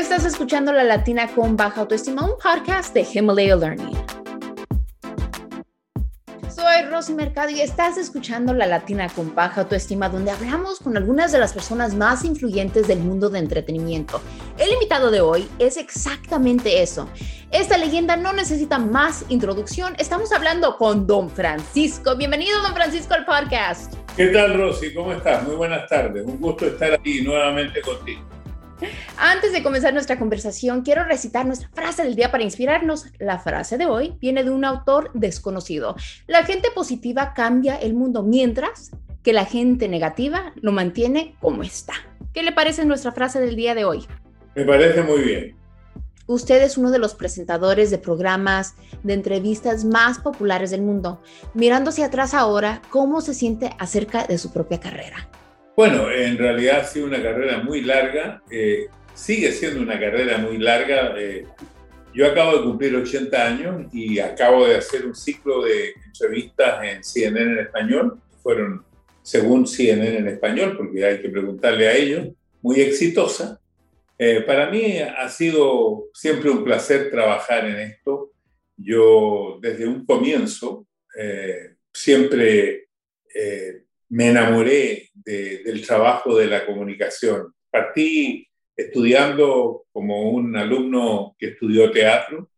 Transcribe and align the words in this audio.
Estás 0.00 0.24
escuchando 0.24 0.72
La 0.72 0.82
Latina 0.82 1.28
con 1.28 1.58
Baja 1.58 1.82
Autoestima, 1.82 2.24
un 2.24 2.32
podcast 2.42 2.94
de 2.94 3.06
Himalaya 3.12 3.54
Learning. 3.54 3.92
Soy 6.48 6.86
Rosy 6.90 7.12
Mercado 7.12 7.50
y 7.50 7.60
estás 7.60 7.98
escuchando 7.98 8.54
La 8.54 8.66
Latina 8.66 9.10
con 9.10 9.34
Baja 9.34 9.60
Autoestima, 9.60 10.08
donde 10.08 10.30
hablamos 10.30 10.80
con 10.80 10.96
algunas 10.96 11.32
de 11.32 11.38
las 11.38 11.52
personas 11.52 11.94
más 11.94 12.24
influyentes 12.24 12.88
del 12.88 13.00
mundo 13.00 13.28
de 13.28 13.40
entretenimiento. 13.40 14.22
El 14.56 14.72
invitado 14.72 15.10
de 15.10 15.20
hoy 15.20 15.46
es 15.58 15.76
exactamente 15.76 16.80
eso. 16.82 17.06
Esta 17.50 17.76
leyenda 17.76 18.16
no 18.16 18.32
necesita 18.32 18.78
más 18.78 19.26
introducción. 19.28 19.94
Estamos 19.98 20.32
hablando 20.32 20.78
con 20.78 21.06
Don 21.06 21.28
Francisco. 21.28 22.16
Bienvenido, 22.16 22.62
Don 22.62 22.74
Francisco, 22.74 23.12
al 23.12 23.26
podcast. 23.26 23.92
¿Qué 24.16 24.28
tal, 24.28 24.54
Rosy? 24.54 24.94
¿Cómo 24.94 25.12
estás? 25.12 25.46
Muy 25.46 25.56
buenas 25.56 25.86
tardes. 25.90 26.24
Un 26.24 26.40
gusto 26.40 26.66
estar 26.66 26.94
aquí 26.94 27.20
nuevamente 27.20 27.82
contigo. 27.82 28.39
Antes 29.16 29.52
de 29.52 29.62
comenzar 29.62 29.92
nuestra 29.92 30.18
conversación, 30.18 30.82
quiero 30.82 31.04
recitar 31.04 31.46
nuestra 31.46 31.68
frase 31.72 32.02
del 32.02 32.14
día 32.14 32.30
para 32.30 32.44
inspirarnos. 32.44 33.06
La 33.18 33.38
frase 33.38 33.78
de 33.78 33.86
hoy 33.86 34.14
viene 34.20 34.44
de 34.44 34.50
un 34.50 34.64
autor 34.64 35.10
desconocido. 35.14 35.96
La 36.26 36.44
gente 36.44 36.70
positiva 36.74 37.34
cambia 37.34 37.76
el 37.76 37.94
mundo 37.94 38.22
mientras 38.22 38.90
que 39.22 39.32
la 39.32 39.44
gente 39.44 39.88
negativa 39.88 40.52
lo 40.56 40.72
mantiene 40.72 41.36
como 41.40 41.62
está. 41.62 41.94
¿Qué 42.32 42.42
le 42.42 42.52
parece 42.52 42.84
nuestra 42.84 43.12
frase 43.12 43.40
del 43.40 43.56
día 43.56 43.74
de 43.74 43.84
hoy? 43.84 44.06
Me 44.54 44.64
parece 44.64 45.02
muy 45.02 45.20
bien. 45.20 45.56
Usted 46.26 46.62
es 46.62 46.78
uno 46.78 46.92
de 46.92 47.00
los 47.00 47.16
presentadores 47.16 47.90
de 47.90 47.98
programas 47.98 48.76
de 49.02 49.14
entrevistas 49.14 49.84
más 49.84 50.20
populares 50.20 50.70
del 50.70 50.80
mundo. 50.80 51.20
Mirando 51.54 51.90
hacia 51.90 52.06
atrás 52.06 52.34
ahora, 52.34 52.82
¿cómo 52.88 53.20
se 53.20 53.34
siente 53.34 53.70
acerca 53.78 54.26
de 54.26 54.38
su 54.38 54.52
propia 54.52 54.78
carrera? 54.78 55.28
Bueno, 55.76 56.10
en 56.10 56.36
realidad 56.36 56.80
ha 56.80 56.84
sido 56.84 57.06
una 57.06 57.22
carrera 57.22 57.58
muy 57.62 57.82
larga, 57.82 58.42
eh, 58.50 58.88
sigue 59.14 59.52
siendo 59.52 59.80
una 59.80 59.98
carrera 59.98 60.38
muy 60.38 60.58
larga. 60.58 61.14
Eh, 61.16 61.46
yo 62.12 62.26
acabo 62.26 62.56
de 62.56 62.64
cumplir 62.64 62.96
80 62.96 63.46
años 63.46 63.86
y 63.92 64.18
acabo 64.18 64.66
de 64.66 64.76
hacer 64.76 65.06
un 65.06 65.14
ciclo 65.14 65.62
de 65.62 65.94
entrevistas 66.04 66.84
en 66.84 67.04
CNN 67.04 67.52
en 67.52 67.58
español. 67.60 68.20
Fueron, 68.42 68.84
según 69.22 69.66
CNN 69.66 70.18
en 70.18 70.28
español, 70.28 70.76
porque 70.76 71.04
hay 71.04 71.22
que 71.22 71.28
preguntarle 71.28 71.88
a 71.88 71.94
ellos, 71.94 72.28
muy 72.62 72.80
exitosa. 72.80 73.60
Eh, 74.18 74.42
para 74.42 74.68
mí 74.70 74.98
ha 74.98 75.28
sido 75.28 76.08
siempre 76.12 76.50
un 76.50 76.64
placer 76.64 77.10
trabajar 77.10 77.64
en 77.64 77.78
esto. 77.78 78.32
Yo 78.76 79.58
desde 79.62 79.86
un 79.86 80.04
comienzo 80.04 80.86
siempre 81.92 82.88
me 84.10 84.28
enamoré 84.28 85.10
del 85.14 85.86
trabajo 85.86 86.36
de 86.36 86.46
la 86.46 86.66
comunicación. 86.66 87.54
Partí 87.70 88.48
estudiando 88.76 89.86
como 89.92 90.30
un 90.30 90.56
alumno 90.56 91.36
que 91.38 91.48
estudió 91.48 91.90
teatro 91.90 92.50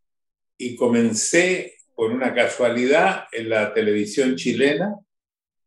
y 0.57 0.77
comencé 0.77 1.75
por 1.95 2.11
una 2.11 2.35
casualidad 2.35 3.25
en 3.33 3.51
la 3.51 3.75
televisión 3.75 4.37
chilena 4.37 4.95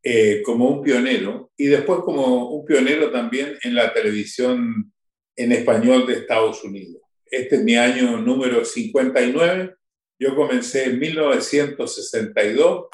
eh, 0.01 0.41
como 0.43 0.69
un 0.69 0.83
pionero 0.83 1.51
y 1.57 1.65
después 1.65 1.99
como 1.99 2.49
un 2.49 2.65
pionero 2.65 3.11
también 3.11 3.57
en 3.63 3.75
la 3.75 3.93
televisión 3.93 4.91
en 5.35 5.51
español 5.51 6.07
de 6.07 6.13
Estados 6.13 6.63
Unidos. 6.63 7.01
Este 7.25 7.57
es 7.57 7.63
mi 7.63 7.75
año 7.75 8.17
número 8.17 8.63
59. 8.63 9.75
Yo 10.17 10.35
comencé 10.35 10.85
en 10.85 10.99
1962 10.99 12.85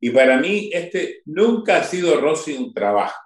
y 0.00 0.10
para 0.10 0.38
mí 0.38 0.70
este 0.72 1.20
nunca 1.26 1.78
ha 1.78 1.84
sido, 1.84 2.20
Rosy, 2.20 2.54
un 2.54 2.72
trabajo. 2.72 3.20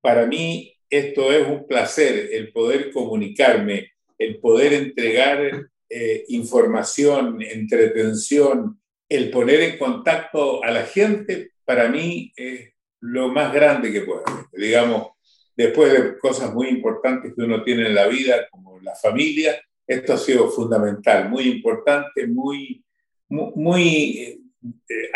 Para 0.00 0.26
mí 0.26 0.76
esto 0.90 1.32
es 1.32 1.46
un 1.46 1.66
placer, 1.66 2.30
el 2.32 2.52
poder 2.52 2.90
comunicarme, 2.90 3.92
el 4.18 4.38
poder 4.40 4.72
entregar 4.72 5.68
eh, 5.88 6.24
información, 6.28 7.40
entretención, 7.40 8.80
el 9.08 9.30
poner 9.30 9.60
en 9.60 9.78
contacto 9.78 10.62
a 10.64 10.70
la 10.70 10.84
gente, 10.84 11.52
para 11.64 11.88
mí 11.88 12.32
es 12.36 12.70
lo 13.00 13.28
más 13.28 13.52
grande 13.52 13.92
que 13.92 14.02
puede 14.02 14.22
haber. 14.26 14.44
Digamos, 14.52 15.08
después 15.56 15.92
de 15.92 16.18
cosas 16.18 16.52
muy 16.52 16.68
importantes 16.68 17.32
que 17.34 17.42
uno 17.42 17.62
tiene 17.62 17.86
en 17.86 17.94
la 17.94 18.06
vida, 18.06 18.48
como 18.50 18.80
la 18.80 18.94
familia, 18.94 19.60
esto 19.86 20.14
ha 20.14 20.18
sido 20.18 20.50
fundamental, 20.50 21.28
muy 21.28 21.44
importante, 21.44 22.26
muy, 22.26 22.84
muy, 23.28 23.52
muy 23.54 24.41
eh, 24.88 25.10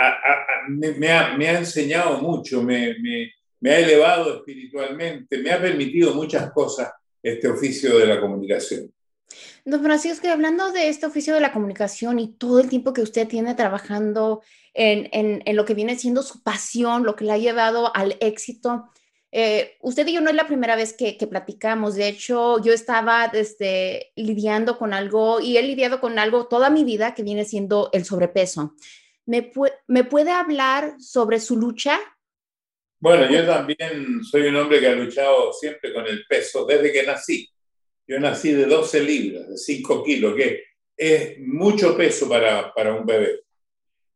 me, 0.68 1.08
ha, 1.08 1.58
enseñado 1.58 2.20
mucho, 2.20 2.62
me, 2.62 2.96
ha 3.64 3.78
elevado 3.78 4.36
espiritualmente, 4.36 5.38
me 5.38 5.52
ha 5.52 5.60
permitido 5.60 6.14
muchas 6.14 6.50
cosas 6.52 6.92
este 7.22 7.48
oficio 7.48 7.98
de 7.98 8.06
la 8.06 8.20
comunicación. 8.20 8.92
Don 9.64 9.82
Francisco, 9.82 10.28
hablando 10.28 10.70
de 10.70 10.88
este 10.88 11.06
oficio 11.06 11.34
de 11.34 11.40
la 11.40 11.52
comunicación 11.52 12.20
y 12.20 12.34
todo 12.34 12.60
el 12.60 12.68
tiempo 12.68 12.92
que 12.92 13.02
usted 13.02 13.26
tiene 13.26 13.54
trabajando 13.54 14.42
en, 14.74 15.42
lo 15.56 15.64
que 15.64 15.74
viene 15.74 15.98
siendo 15.98 16.22
su 16.22 16.42
pasión, 16.42 17.04
lo 17.04 17.16
que 17.16 17.24
le 17.24 17.32
ha 17.32 17.38
llevado 17.38 17.94
al 17.94 18.16
éxito, 18.20 18.84
eh, 19.32 19.76
usted 19.80 20.06
y 20.06 20.14
yo 20.14 20.20
no 20.20 20.30
es 20.30 20.36
la 20.36 20.46
primera 20.46 20.76
vez 20.76 20.92
que, 20.92 21.16
que, 21.16 21.26
platicamos. 21.26 21.96
De 21.96 22.08
hecho, 22.08 22.62
yo 22.62 22.72
estaba 22.72 23.28
desde, 23.28 24.12
lidiando 24.14 24.78
con 24.78 24.94
algo 24.94 25.40
y 25.40 25.56
he 25.56 25.62
lidiado 25.62 26.00
con 26.00 26.18
algo 26.18 26.46
toda 26.46 26.70
mi 26.70 26.84
vida 26.84 27.14
que 27.14 27.24
viene 27.24 27.44
siendo 27.44 27.90
el 27.92 28.04
sobrepeso. 28.04 28.74
¿Me, 29.26 30.04
puede 30.04 30.30
hablar 30.30 30.94
sobre 31.00 31.40
su 31.40 31.56
lucha? 31.56 31.98
Bueno, 32.98 33.28
yo 33.28 33.44
también 33.44 34.22
soy 34.22 34.42
un 34.42 34.56
hombre 34.56 34.80
que 34.80 34.86
ha 34.86 34.94
luchado 34.94 35.52
siempre 35.52 35.92
con 35.92 36.06
el 36.06 36.24
peso 36.26 36.64
desde 36.64 36.92
que 36.92 37.02
nací. 37.02 37.48
Yo 38.06 38.20
nací 38.20 38.52
de 38.52 38.66
12 38.66 39.02
libras, 39.02 39.48
de 39.48 39.56
5 39.56 40.04
kilos, 40.04 40.36
que 40.36 40.62
es 40.96 41.38
mucho 41.40 41.96
peso 41.96 42.28
para, 42.28 42.72
para 42.72 42.94
un 42.94 43.04
bebé. 43.04 43.40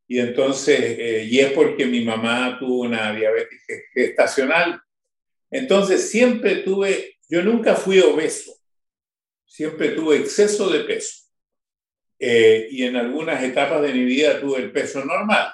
Y 0.06 0.20
entonces, 0.20 0.81
eh, 0.81 1.26
y 1.28 1.41
es 1.41 1.53
porque 1.53 1.87
mi 1.87 2.04
mamá 2.04 2.56
tuvo 2.59 2.82
una 2.82 3.12
diabetes 3.12 3.60
gestacional. 3.93 4.81
Entonces, 5.50 6.09
siempre 6.09 6.56
tuve, 6.56 7.16
yo 7.28 7.43
nunca 7.43 7.75
fui 7.75 7.99
obeso, 7.99 8.53
siempre 9.44 9.91
tuve 9.91 10.19
exceso 10.19 10.70
de 10.70 10.81
peso. 10.84 11.29
Eh, 12.22 12.69
y 12.70 12.84
en 12.84 12.97
algunas 12.97 13.42
etapas 13.42 13.81
de 13.81 13.94
mi 13.94 14.04
vida 14.04 14.38
tuve 14.38 14.58
el 14.58 14.70
peso 14.70 15.03
normal. 15.03 15.50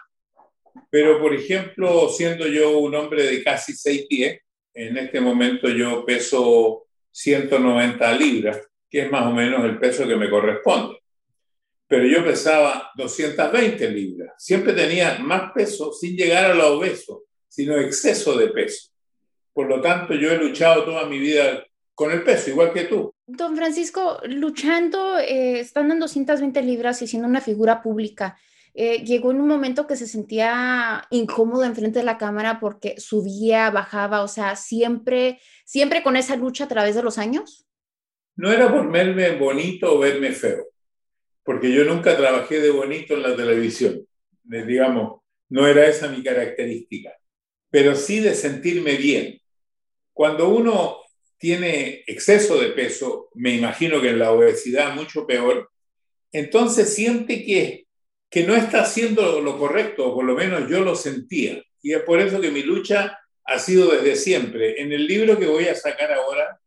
Pero, 0.90 1.20
por 1.20 1.32
ejemplo, 1.32 2.08
siendo 2.08 2.46
yo 2.48 2.78
un 2.78 2.94
hombre 2.96 3.22
de 3.22 3.44
casi 3.44 3.72
6 3.72 4.06
pies, 4.08 4.40
en 4.74 4.96
este 4.98 5.20
momento 5.20 5.68
yo 5.68 6.04
peso 6.04 6.86
190 7.12 8.12
libras, 8.14 8.60
que 8.90 9.02
es 9.02 9.10
más 9.10 9.26
o 9.26 9.30
menos 9.30 9.64
el 9.64 9.78
peso 9.78 10.06
que 10.06 10.16
me 10.16 10.28
corresponde. 10.28 10.98
Pero 11.88 12.04
yo 12.04 12.24
pesaba 12.24 12.90
220 12.96 13.88
libras. 13.90 14.34
Siempre 14.36 14.72
tenía 14.72 15.18
más 15.20 15.52
peso 15.52 15.92
sin 15.92 16.16
llegar 16.16 16.50
a 16.50 16.54
lo 16.54 16.78
obeso, 16.78 17.24
sino 17.48 17.78
exceso 17.78 18.36
de 18.36 18.48
peso. 18.48 18.90
Por 19.52 19.68
lo 19.68 19.80
tanto, 19.80 20.14
yo 20.14 20.32
he 20.32 20.36
luchado 20.36 20.84
toda 20.84 21.06
mi 21.06 21.18
vida 21.18 21.64
con 21.96 22.12
el 22.12 22.22
peso, 22.22 22.50
igual 22.50 22.74
que 22.74 22.84
tú. 22.84 23.14
Don 23.26 23.56
Francisco, 23.56 24.20
luchando, 24.28 25.18
eh, 25.18 25.60
estando 25.60 25.94
en 25.94 26.00
220 26.00 26.60
libras 26.62 27.00
y 27.00 27.06
siendo 27.06 27.26
una 27.26 27.40
figura 27.40 27.82
pública, 27.82 28.38
eh, 28.74 29.02
llegó 29.02 29.30
en 29.30 29.40
un 29.40 29.48
momento 29.48 29.86
que 29.86 29.96
se 29.96 30.06
sentía 30.06 31.06
incómodo 31.08 31.64
enfrente 31.64 32.00
de 32.00 32.04
la 32.04 32.18
cámara 32.18 32.60
porque 32.60 33.00
subía, 33.00 33.70
bajaba, 33.70 34.22
o 34.22 34.28
sea, 34.28 34.56
siempre, 34.56 35.40
siempre 35.64 36.02
con 36.02 36.16
esa 36.16 36.36
lucha 36.36 36.64
a 36.64 36.68
través 36.68 36.94
de 36.94 37.02
los 37.02 37.16
años. 37.16 37.66
No 38.36 38.52
era 38.52 38.70
por 38.70 38.92
verme 38.92 39.30
bonito 39.30 39.94
o 39.94 39.98
verme 39.98 40.32
feo, 40.32 40.66
porque 41.42 41.72
yo 41.72 41.84
nunca 41.84 42.14
trabajé 42.14 42.60
de 42.60 42.70
bonito 42.70 43.14
en 43.14 43.22
la 43.22 43.34
televisión, 43.34 44.06
digamos, 44.44 45.22
no 45.48 45.66
era 45.66 45.86
esa 45.86 46.08
mi 46.08 46.22
característica, 46.22 47.12
pero 47.70 47.94
sí 47.94 48.20
de 48.20 48.34
sentirme 48.34 48.96
bien. 48.96 49.40
Cuando 50.12 50.50
uno 50.50 51.05
tiene 51.38 52.02
exceso 52.06 52.58
de 52.60 52.70
peso, 52.70 53.28
me 53.34 53.54
imagino 53.54 54.00
que 54.00 54.10
en 54.10 54.18
la 54.18 54.32
obesidad 54.32 54.94
mucho 54.94 55.26
peor, 55.26 55.70
entonces 56.32 56.94
siente 56.94 57.44
que, 57.44 57.86
que 58.30 58.44
no 58.44 58.54
está 58.54 58.82
haciendo 58.82 59.40
lo 59.40 59.58
correcto, 59.58 60.08
o 60.08 60.14
por 60.14 60.24
lo 60.24 60.34
menos 60.34 60.68
yo 60.68 60.80
lo 60.80 60.94
sentía. 60.94 61.62
Y 61.82 61.92
es 61.92 62.02
por 62.02 62.20
eso 62.20 62.40
que 62.40 62.50
mi 62.50 62.62
lucha 62.62 63.18
ha 63.44 63.58
sido 63.58 63.90
desde 63.90 64.16
siempre. 64.16 64.80
En 64.80 64.92
el 64.92 65.06
libro 65.06 65.38
que 65.38 65.46
voy 65.46 65.66
a 65.68 65.74
sacar 65.74 66.12
ahora, 66.12 66.58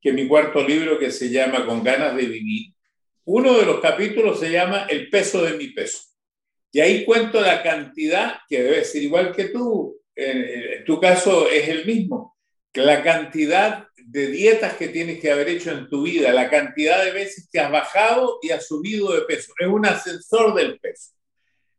que 0.00 0.10
es 0.10 0.14
mi 0.14 0.26
cuarto 0.26 0.66
libro 0.66 0.98
que 0.98 1.10
se 1.10 1.30
llama 1.30 1.66
Con 1.66 1.82
ganas 1.82 2.16
de 2.16 2.26
vivir, 2.26 2.72
uno 3.24 3.58
de 3.58 3.66
los 3.66 3.80
capítulos 3.80 4.38
se 4.40 4.50
llama 4.50 4.86
El 4.88 5.10
peso 5.10 5.44
de 5.44 5.56
mi 5.56 5.68
peso. 5.68 6.00
Y 6.72 6.80
ahí 6.80 7.04
cuento 7.04 7.40
la 7.40 7.62
cantidad, 7.62 8.38
que 8.48 8.62
debe 8.62 8.84
ser 8.84 9.02
igual 9.02 9.34
que 9.34 9.46
tú, 9.46 10.00
en 10.14 10.84
tu 10.84 11.00
caso 11.00 11.48
es 11.50 11.68
el 11.68 11.84
mismo, 11.84 12.35
la 12.82 13.02
cantidad 13.02 13.88
de 13.96 14.28
dietas 14.28 14.74
que 14.74 14.88
tienes 14.88 15.20
que 15.20 15.32
haber 15.32 15.48
hecho 15.48 15.72
en 15.72 15.88
tu 15.88 16.02
vida, 16.02 16.32
la 16.32 16.48
cantidad 16.48 17.04
de 17.04 17.10
veces 17.10 17.48
que 17.50 17.58
has 17.58 17.70
bajado 17.70 18.38
y 18.42 18.50
has 18.50 18.66
subido 18.66 19.12
de 19.12 19.22
peso. 19.22 19.52
Es 19.58 19.66
un 19.66 19.84
ascensor 19.84 20.54
del 20.54 20.78
peso. 20.78 21.12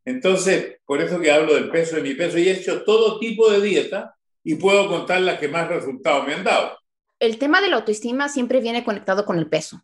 Entonces, 0.06 0.78
por 0.86 1.02
eso 1.02 1.20
que 1.20 1.32
hablo 1.32 1.54
del 1.54 1.70
peso 1.70 1.98
de 1.98 2.02
mi 2.02 2.14
peso 2.14 2.38
y 2.38 2.48
he 2.48 2.52
hecho 2.52 2.84
todo 2.84 3.20
tipo 3.20 3.52
de 3.52 3.62
dieta 3.62 4.16
y 4.44 4.56
puedo 4.56 4.88
contar 4.88 5.22
las 5.22 5.40
que 5.40 5.48
más 5.48 5.68
resultados 5.68 6.26
me 6.26 6.34
han 6.34 6.44
dado. 6.44 6.78
El 7.20 7.38
tema 7.38 7.62
de 7.62 7.70
la 7.70 7.78
autoestima 7.78 8.30
siempre 8.30 8.62
viene 8.62 8.84
conectado 8.84 9.26
con 9.26 9.38
el 9.38 9.50
peso. 9.50 9.82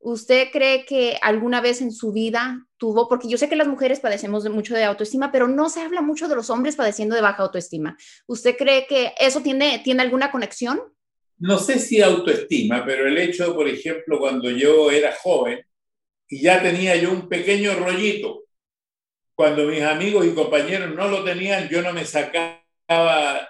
¿Usted 0.00 0.48
cree 0.52 0.84
que 0.84 1.18
alguna 1.20 1.60
vez 1.60 1.80
en 1.80 1.92
su 1.92 2.12
vida 2.12 2.66
tuvo, 2.78 3.08
porque 3.08 3.28
yo 3.28 3.36
sé 3.36 3.48
que 3.48 3.56
las 3.56 3.66
mujeres 3.66 4.00
padecemos 4.00 4.48
mucho 4.48 4.74
de 4.74 4.84
autoestima, 4.84 5.32
pero 5.32 5.48
no 5.48 5.68
se 5.68 5.80
habla 5.80 6.00
mucho 6.00 6.28
de 6.28 6.36
los 6.36 6.50
hombres 6.50 6.76
padeciendo 6.76 7.14
de 7.16 7.22
baja 7.22 7.42
autoestima. 7.42 7.96
¿Usted 8.26 8.56
cree 8.56 8.86
que 8.86 9.12
eso 9.18 9.42
tiene, 9.42 9.80
tiene 9.82 10.02
alguna 10.02 10.30
conexión? 10.30 10.80
No 11.38 11.58
sé 11.58 11.78
si 11.78 12.00
autoestima, 12.00 12.84
pero 12.84 13.06
el 13.06 13.18
hecho, 13.18 13.54
por 13.54 13.68
ejemplo, 13.68 14.18
cuando 14.18 14.50
yo 14.50 14.90
era 14.90 15.14
joven 15.14 15.64
y 16.28 16.42
ya 16.42 16.62
tenía 16.62 16.96
yo 16.96 17.10
un 17.12 17.28
pequeño 17.28 17.74
rollito, 17.74 18.44
cuando 19.34 19.66
mis 19.66 19.82
amigos 19.82 20.26
y 20.26 20.34
compañeros 20.34 20.94
no 20.94 21.08
lo 21.08 21.22
tenían, 21.22 21.68
yo 21.68 21.80
no 21.80 21.92
me 21.92 22.04
sacaba 22.04 22.60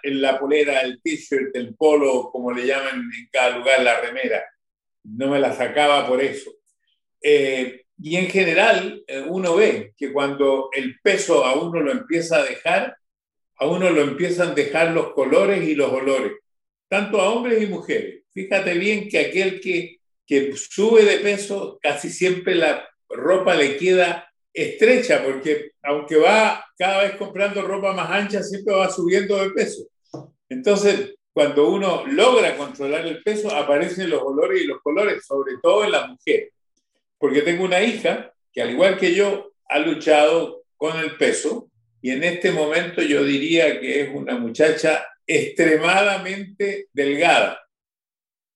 en 0.03 0.21
la 0.21 0.39
polera, 0.39 0.81
el 0.81 1.01
t-shirt, 1.01 1.55
el 1.55 1.75
polo, 1.75 2.31
como 2.31 2.53
le 2.53 2.67
llaman 2.67 3.11
en 3.17 3.29
cada 3.33 3.57
lugar, 3.57 3.83
la 3.83 4.01
remera. 4.01 4.43
No 5.17 5.29
me 5.29 5.41
la 5.41 5.55
sacaba 5.55 6.07
por 6.07 6.23
eso. 6.23 6.51
Eh, 7.23 7.83
y 8.01 8.17
en 8.17 8.29
general, 8.29 9.03
eh, 9.07 9.25
uno 9.27 9.57
ve 9.57 9.93
que 9.97 10.13
cuando 10.13 10.71
el 10.73 11.01
peso 11.01 11.45
a 11.45 11.55
uno 11.55 11.81
lo 11.81 11.91
empieza 11.91 12.39
a 12.39 12.45
dejar, 12.45 12.97
a 13.57 13.67
uno 13.67 13.91
lo 13.91 14.03
empiezan 14.03 14.51
a 14.51 14.55
dejar 14.55 14.93
los 14.93 15.13
colores 15.13 15.67
y 15.67 15.75
los 15.75 15.93
olores, 15.93 16.33
tanto 16.89 17.21
a 17.21 17.31
hombres 17.31 17.63
y 17.63 17.67
mujeres. 17.67 18.23
Fíjate 18.33 18.75
bien 18.75 19.09
que 19.09 19.19
aquel 19.19 19.61
que, 19.61 19.99
que 20.27 20.55
sube 20.57 21.05
de 21.05 21.19
peso, 21.19 21.79
casi 21.83 22.11
siempre 22.11 22.55
la 22.55 22.89
ropa 23.09 23.55
le 23.55 23.77
queda 23.77 24.33
estrecha, 24.53 25.25
porque 25.25 25.73
aunque 25.83 26.17
va 26.17 26.65
cada 26.77 27.03
vez 27.03 27.17
comprando 27.17 27.63
ropa 27.63 27.93
más 27.93 28.11
ancha, 28.11 28.43
siempre 28.43 28.75
va 28.75 28.91
subiendo 28.91 29.37
de 29.37 29.51
peso. 29.51 29.89
Entonces, 30.49 31.17
cuando 31.39 31.69
uno 31.69 32.05
logra 32.05 32.57
controlar 32.57 33.07
el 33.07 33.23
peso, 33.23 33.55
aparecen 33.55 34.11
los 34.11 34.21
olores 34.21 34.61
y 34.61 34.67
los 34.67 34.83
colores, 34.83 35.25
sobre 35.25 35.53
todo 35.63 35.85
en 35.85 35.93
las 35.93 36.09
mujeres. 36.09 36.53
Porque 37.17 37.43
tengo 37.43 37.63
una 37.63 37.81
hija 37.81 38.33
que, 38.53 38.61
al 38.61 38.71
igual 38.71 38.99
que 38.99 39.15
yo, 39.15 39.53
ha 39.69 39.79
luchado 39.79 40.65
con 40.77 40.99
el 40.99 41.17
peso 41.17 41.71
y 42.03 42.11
en 42.11 42.25
este 42.25 42.51
momento 42.51 43.03
yo 43.03 43.23
diría 43.23 43.79
que 43.81 44.03
es 44.03 44.11
una 44.13 44.37
muchacha 44.37 45.07
extremadamente 45.25 46.89
delgada. 46.93 47.61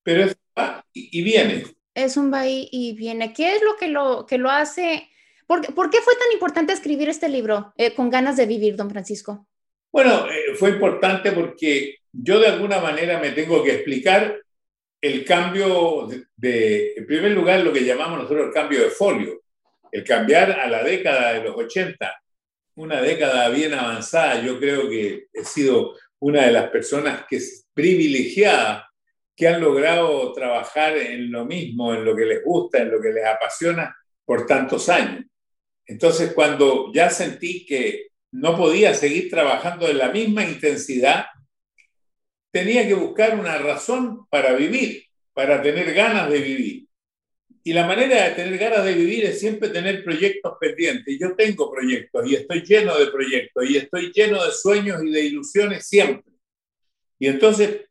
Pero 0.03 0.25
es 0.25 0.37
va 0.59 0.85
y 0.93 1.23
viene. 1.23 1.63
Es 1.95 2.17
un 2.17 2.33
va 2.33 2.49
y 2.49 2.97
viene. 2.99 3.33
¿Qué 3.33 3.55
es 3.55 3.63
lo 3.63 3.77
que 3.77 3.87
lo, 3.87 4.27
que 4.27 4.39
lo 4.39 4.51
hace 4.51 5.09
¿Por, 5.47 5.91
qué 5.91 6.01
fue 6.01 6.15
tan 6.15 6.33
importante 6.33 6.73
escribir 6.73 7.09
este 7.09 7.29
libro, 7.29 7.73
eh, 7.77 7.95
Con 7.95 8.11
ganas 8.11 8.37
de 8.37 8.47
vivir, 8.47 8.75
don 8.75 8.91
Francisco? 8.91 9.47
Bueno, 9.93 10.27
eh, 10.27 10.55
fue 10.55 10.71
importante 10.71 11.31
porque 11.31 12.02
yo 12.13 12.39
de 12.41 12.49
alguna 12.49 12.81
manera 12.81 13.19
me 13.19 13.31
tengo 13.31 13.63
que 13.63 13.75
explicar 13.75 14.41
el 15.01 15.25
cambio 15.25 16.09
de, 16.37 16.95
en 16.97 17.07
primer 17.07 17.33
lugar, 17.33 17.61
lo 17.61 17.73
que 17.73 17.85
llamamos 17.85 18.21
nosotros 18.21 18.47
el 18.47 18.53
cambio 18.53 18.83
de 18.83 18.91
folio, 18.91 19.43
el 19.91 20.05
cambiar 20.05 20.53
a 20.53 20.69
la 20.69 20.83
década 20.85 21.33
de 21.33 21.43
los 21.43 21.57
80, 21.57 22.23
una 22.77 23.01
década 23.01 23.49
bien 23.49 23.75
avanzada. 23.75 24.41
Yo 24.43 24.61
creo 24.61 24.89
que 24.89 25.27
he 25.33 25.45
sido 25.45 25.97
una 26.21 26.47
de 26.47 26.53
las 26.53 26.71
personas 26.71 27.25
que 27.29 27.37
es 27.37 27.67
privilegiada 27.75 28.89
que 29.35 29.49
han 29.49 29.61
logrado 29.61 30.33
trabajar 30.33 30.97
en 30.97 31.33
lo 31.33 31.45
mismo, 31.45 31.95
en 31.95 32.05
lo 32.05 32.15
que 32.15 32.27
les 32.27 32.45
gusta, 32.45 32.79
en 32.79 32.93
lo 32.93 33.01
que 33.01 33.13
les 33.13 33.25
apasiona 33.27 33.97
por 34.25 34.47
tantos 34.47 34.89
años. 34.89 35.25
Entonces, 35.85 36.33
cuando 36.33 36.93
ya 36.93 37.11
sentí 37.11 37.67
que 37.67 38.09
no 38.33 38.57
podía 38.57 38.95
seguir 38.95 39.29
trabajando 39.29 39.89
en 39.89 39.99
la 39.99 40.11
misma 40.11 40.45
intensidad, 40.45 41.27
tenía 42.53 42.87
que 42.87 42.95
buscar 42.95 43.39
una 43.39 43.59
razón 43.59 44.27
para 44.29 44.53
vivir, 44.53 45.05
para 45.33 45.61
tener 45.63 45.93
ganas 45.95 46.31
de 46.31 46.39
vivir. 46.39 46.87
Y 47.65 47.73
la 47.73 47.87
manera 47.87 48.25
de 48.25 48.35
tener 48.35 48.59
ganas 48.59 48.85
de 48.85 48.93
vivir 48.93 49.25
es 49.25 49.41
siempre 49.41 49.69
tener 49.69 50.05
proyectos 50.05 50.55
pendientes. 50.61 51.17
Yo 51.19 51.35
tengo 51.35 51.71
proyectos 51.71 52.29
y 52.29 52.35
estoy 52.35 52.63
lleno 52.63 52.99
de 52.99 53.07
proyectos 53.07 53.71
y 53.71 53.77
estoy 53.77 54.13
lleno 54.13 54.45
de 54.45 54.53
sueños 54.53 55.03
y 55.03 55.11
de 55.11 55.25
ilusiones 55.25 55.87
siempre. 55.87 56.33
Y 57.19 57.29
entonces 57.29 57.83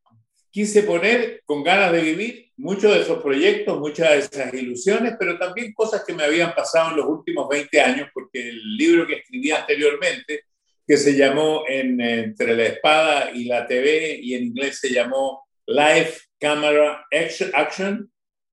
quise 0.51 0.83
poner 0.83 1.41
con 1.45 1.63
ganas 1.63 1.93
de 1.93 2.01
vivir 2.01 2.51
muchos 2.57 2.93
de 2.93 3.01
esos 3.01 3.23
proyectos, 3.23 3.79
muchas 3.79 4.09
de 4.09 4.17
esas 4.19 4.53
ilusiones, 4.53 5.15
pero 5.17 5.39
también 5.39 5.73
cosas 5.73 6.03
que 6.05 6.13
me 6.13 6.23
habían 6.23 6.53
pasado 6.53 6.91
en 6.91 6.97
los 6.97 7.07
últimos 7.07 7.47
20 7.49 7.81
años, 7.81 8.09
porque 8.13 8.49
el 8.49 8.77
libro 8.77 9.07
que 9.07 9.15
escribí 9.15 9.51
anteriormente, 9.51 10.43
que 10.91 10.97
se 10.97 11.15
llamó 11.15 11.63
Entre 11.69 12.53
la 12.53 12.65
espada 12.65 13.31
y 13.33 13.45
la 13.45 13.65
TV, 13.65 14.19
y 14.21 14.33
en 14.33 14.43
inglés 14.43 14.77
se 14.81 14.89
llamó 14.89 15.47
Life 15.65 16.23
Camera 16.37 17.07
Action, 17.53 18.11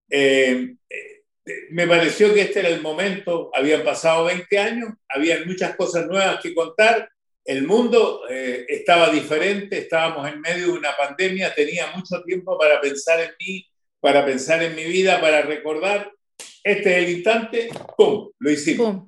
eh, 0.08 0.76
eh, 0.88 1.23
me 1.70 1.88
pareció 1.88 2.32
que 2.32 2.43
este 2.43 2.61
era 2.61 2.69
el 2.69 2.81
momento, 2.81 3.50
habían 3.52 3.82
pasado 3.82 4.26
20 4.26 4.56
años, 4.56 4.90
había 5.08 5.44
muchas 5.46 5.75
cosas 5.75 6.06
nuevas 6.06 6.38
que 6.40 6.55
contar, 6.55 7.11
el 7.44 7.67
mundo 7.67 8.23
eh, 8.31 8.67
estaba 8.69 9.11
diferente, 9.11 9.76
estábamos 9.76 10.32
en 10.32 10.41
medio 10.41 10.67
de 10.67 10.79
una 10.79 10.96
pandemia, 10.96 11.52
tenía 11.52 11.88
mucho 11.88 12.23
tiempo 12.23 12.56
para 12.56 12.81
pensar 12.81 13.19
en 13.19 13.31
mí, 13.41 13.67
para 13.99 14.25
pensar 14.25 14.62
en 14.62 14.76
mi 14.76 14.84
vida, 14.84 15.20
para 15.20 15.43
recordar. 15.43 16.12
Este 16.62 16.91
es 16.93 16.96
el 16.99 17.11
instante, 17.17 17.69
¡pum! 17.96 18.31
Lo 18.38 18.49
hicimos. 18.49 19.07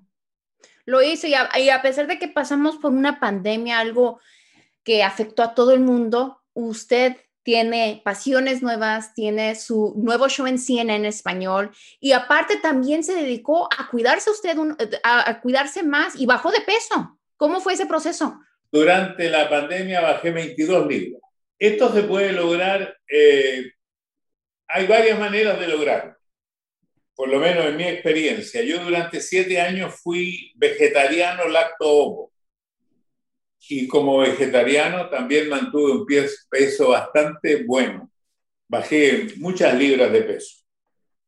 Lo 0.84 1.02
hice 1.02 1.28
y 1.28 1.34
a, 1.34 1.82
pesar 1.82 2.06
de 2.06 2.18
que 2.18 2.28
pasamos 2.28 2.76
por 2.76 2.92
una 2.92 3.20
pandemia, 3.20 3.78
algo 3.78 4.20
que 4.82 5.02
afectó 5.02 5.42
a 5.42 5.54
todo 5.54 5.72
el 5.72 5.80
mundo, 5.80 6.42
usted 6.52 7.16
tiene 7.42 8.02
pasiones 8.04 8.62
nuevas, 8.62 9.14
tiene 9.14 9.54
su 9.54 9.94
nuevo 9.96 10.28
show 10.28 10.46
en 10.46 10.58
CNN 10.58 10.96
en 10.96 11.04
español 11.06 11.70
y 11.98 12.12
aparte 12.12 12.56
también 12.56 13.02
se 13.02 13.14
dedicó 13.14 13.68
a 13.76 13.88
cuidarse 13.88 14.30
usted, 14.30 14.56
a, 15.02 15.40
cuidarse 15.40 15.82
más 15.82 16.16
y 16.16 16.26
bajó 16.26 16.50
de 16.50 16.60
peso. 16.60 17.18
¿Cómo 17.36 17.60
fue 17.60 17.72
ese 17.72 17.86
proceso? 17.86 18.38
Durante 18.70 19.30
la 19.30 19.48
pandemia 19.48 20.00
bajé 20.00 20.30
22 20.30 20.86
libras. 20.86 21.22
Esto 21.58 21.92
se 21.92 22.02
puede 22.02 22.32
lograr 22.32 22.96
eh, 23.08 23.72
hay 24.72 24.86
varias 24.86 25.18
maneras 25.18 25.58
de 25.58 25.68
lograrlo, 25.68 26.16
por 27.20 27.28
lo 27.28 27.38
menos 27.38 27.66
en 27.66 27.76
mi 27.76 27.84
experiencia. 27.84 28.62
Yo 28.62 28.82
durante 28.82 29.20
siete 29.20 29.60
años 29.60 29.94
fui 30.02 30.54
vegetariano 30.56 31.48
lacto-ovo 31.48 32.32
y 33.68 33.86
como 33.86 34.20
vegetariano 34.20 35.10
también 35.10 35.50
mantuve 35.50 35.92
un 35.92 36.06
peso 36.48 36.88
bastante 36.88 37.62
bueno. 37.64 38.10
Bajé 38.68 39.34
muchas 39.36 39.74
libras 39.74 40.10
de 40.10 40.22
peso. 40.22 40.64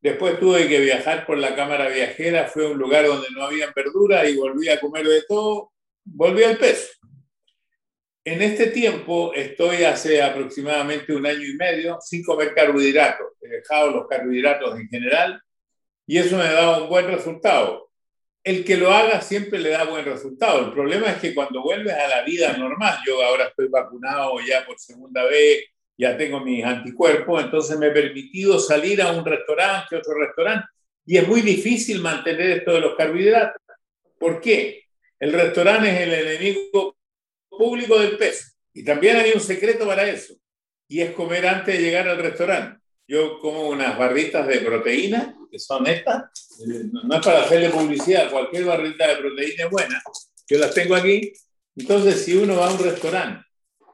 Después 0.01 0.39
tuve 0.39 0.67
que 0.67 0.79
viajar 0.79 1.27
por 1.27 1.37
la 1.37 1.55
cámara 1.55 1.87
viajera, 1.89 2.47
fue 2.47 2.65
a 2.65 2.69
un 2.69 2.79
lugar 2.79 3.05
donde 3.05 3.27
no 3.29 3.43
había 3.43 3.71
verdura 3.75 4.27
y 4.27 4.35
volví 4.35 4.69
a 4.69 4.79
comer 4.79 5.05
de 5.05 5.21
todo, 5.27 5.73
volví 6.05 6.43
al 6.43 6.57
peso. 6.57 6.91
En 8.25 8.41
este 8.41 8.71
tiempo 8.71 9.31
estoy 9.35 9.83
hace 9.83 10.23
aproximadamente 10.23 11.13
un 11.13 11.27
año 11.27 11.45
y 11.45 11.55
medio 11.55 11.99
sin 12.01 12.23
comer 12.23 12.55
carbohidratos. 12.55 13.27
He 13.43 13.47
dejado 13.47 13.91
los 13.91 14.07
carbohidratos 14.07 14.79
en 14.79 14.87
general 14.89 15.42
y 16.05 16.17
eso 16.17 16.37
me 16.37 16.43
dado 16.43 16.83
un 16.83 16.89
buen 16.89 17.07
resultado. 17.07 17.89
El 18.43 18.65
que 18.65 18.75
lo 18.75 18.91
haga 18.91 19.21
siempre 19.21 19.59
le 19.59 19.69
da 19.69 19.85
buen 19.85 20.03
resultado. 20.03 20.65
El 20.65 20.71
problema 20.73 21.09
es 21.09 21.17
que 21.17 21.33
cuando 21.33 21.61
vuelves 21.61 21.93
a 21.93 22.07
la 22.07 22.23
vida 22.23 22.57
normal, 22.57 22.97
yo 23.07 23.23
ahora 23.23 23.45
estoy 23.45 23.67
vacunado 23.69 24.35
ya 24.45 24.65
por 24.65 24.77
segunda 24.77 25.23
vez, 25.23 25.63
ya 25.97 26.17
tengo 26.17 26.41
mis 26.41 26.63
anticuerpos, 26.65 27.43
entonces 27.43 27.77
me 27.77 27.87
he 27.87 27.91
permitido 27.91 28.59
salir 28.59 29.01
a 29.01 29.11
un 29.11 29.25
restaurante, 29.25 29.95
otro 29.95 30.13
restaurante, 30.15 30.67
y 31.05 31.17
es 31.17 31.27
muy 31.27 31.41
difícil 31.41 32.01
mantener 32.01 32.49
esto 32.51 32.73
de 32.73 32.81
los 32.81 32.95
carbohidratos. 32.95 33.61
¿Por 34.19 34.41
qué? 34.41 34.83
El 35.19 35.31
restaurante 35.31 35.89
es 35.89 36.01
el 36.01 36.13
enemigo 36.13 36.97
público 37.49 37.99
del 37.99 38.17
peso. 38.17 38.51
Y 38.73 38.83
también 38.83 39.17
hay 39.17 39.31
un 39.31 39.39
secreto 39.39 39.85
para 39.85 40.09
eso, 40.09 40.33
y 40.87 41.01
es 41.01 41.11
comer 41.11 41.47
antes 41.47 41.77
de 41.77 41.81
llegar 41.81 42.07
al 42.09 42.17
restaurante. 42.17 42.82
Yo 43.07 43.39
como 43.39 43.69
unas 43.69 43.97
barritas 43.97 44.47
de 44.47 44.59
proteína, 44.59 45.35
que 45.51 45.59
son 45.59 45.85
estas, 45.87 46.23
no 46.65 47.15
es 47.15 47.25
para 47.25 47.43
hacerle 47.43 47.69
publicidad, 47.69 48.31
cualquier 48.31 48.65
barrita 48.65 49.07
de 49.07 49.17
proteína 49.17 49.65
es 49.65 49.69
buena, 49.69 50.01
yo 50.47 50.57
las 50.57 50.73
tengo 50.73 50.95
aquí. 50.95 51.33
Entonces, 51.75 52.23
si 52.23 52.35
uno 52.35 52.57
va 52.57 52.67
a 52.67 52.73
un 52.73 52.83
restaurante 52.83 53.45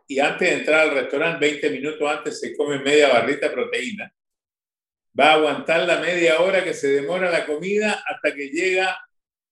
y 0.07 0.19
antes 0.19 0.49
de 0.49 0.55
entrar 0.55 0.81
al 0.81 0.95
restaurante, 0.95 1.45
20 1.45 1.69
minutos 1.71 2.09
antes, 2.09 2.39
se 2.39 2.55
come 2.55 2.79
media 2.79 3.09
barrita 3.09 3.47
de 3.47 3.53
proteína, 3.53 4.13
va 5.19 5.31
a 5.31 5.33
aguantar 5.33 5.87
la 5.87 5.99
media 5.99 6.39
hora 6.41 6.63
que 6.63 6.73
se 6.73 6.87
demora 6.87 7.31
la 7.31 7.45
comida 7.45 8.03
hasta 8.07 8.33
que 8.33 8.49
llega 8.49 8.97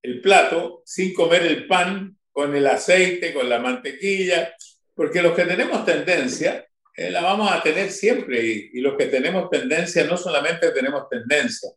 el 0.02 0.22
plato 0.22 0.82
sin 0.86 1.14
comer 1.14 1.44
el 1.44 1.68
pan 1.68 2.18
con 2.32 2.56
el 2.56 2.68
aceite, 2.68 3.34
con 3.34 3.50
la 3.50 3.60
mantequilla, 3.60 4.54
porque 4.94 5.22
los 5.22 5.34
que 5.34 5.46
tenemos 5.46 5.86
tendencia, 5.86 6.68
eh, 6.98 7.12
la 7.12 7.22
vamos 7.22 7.52
a 7.52 7.62
tener 7.62 7.92
siempre, 7.92 8.44
y, 8.74 8.82
los 8.82 8.98
que 8.98 9.06
tenemos 9.06 9.52
tendencia 9.52 10.04
no 10.06 10.18
solamente 10.18 10.72
tenemos 10.72 11.08
tendencia, 11.08 11.70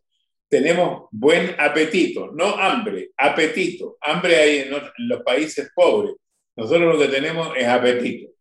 tenemos 0.49 1.07
buen 1.11 1.55
apetito, 1.59 2.31
no 2.31 2.55
hambre, 2.55 3.11
apetito. 3.15 3.97
Hambre 4.01 4.35
hay 4.35 4.57
en, 4.57 4.71
los 5.07 5.21
países 5.21 5.69
pobres. 5.75 6.15
Nosotros 6.55 6.95
lo 6.95 6.99
que 6.99 7.07
tenemos 7.07 7.55
es 7.55 7.67
apetito. 7.67 8.31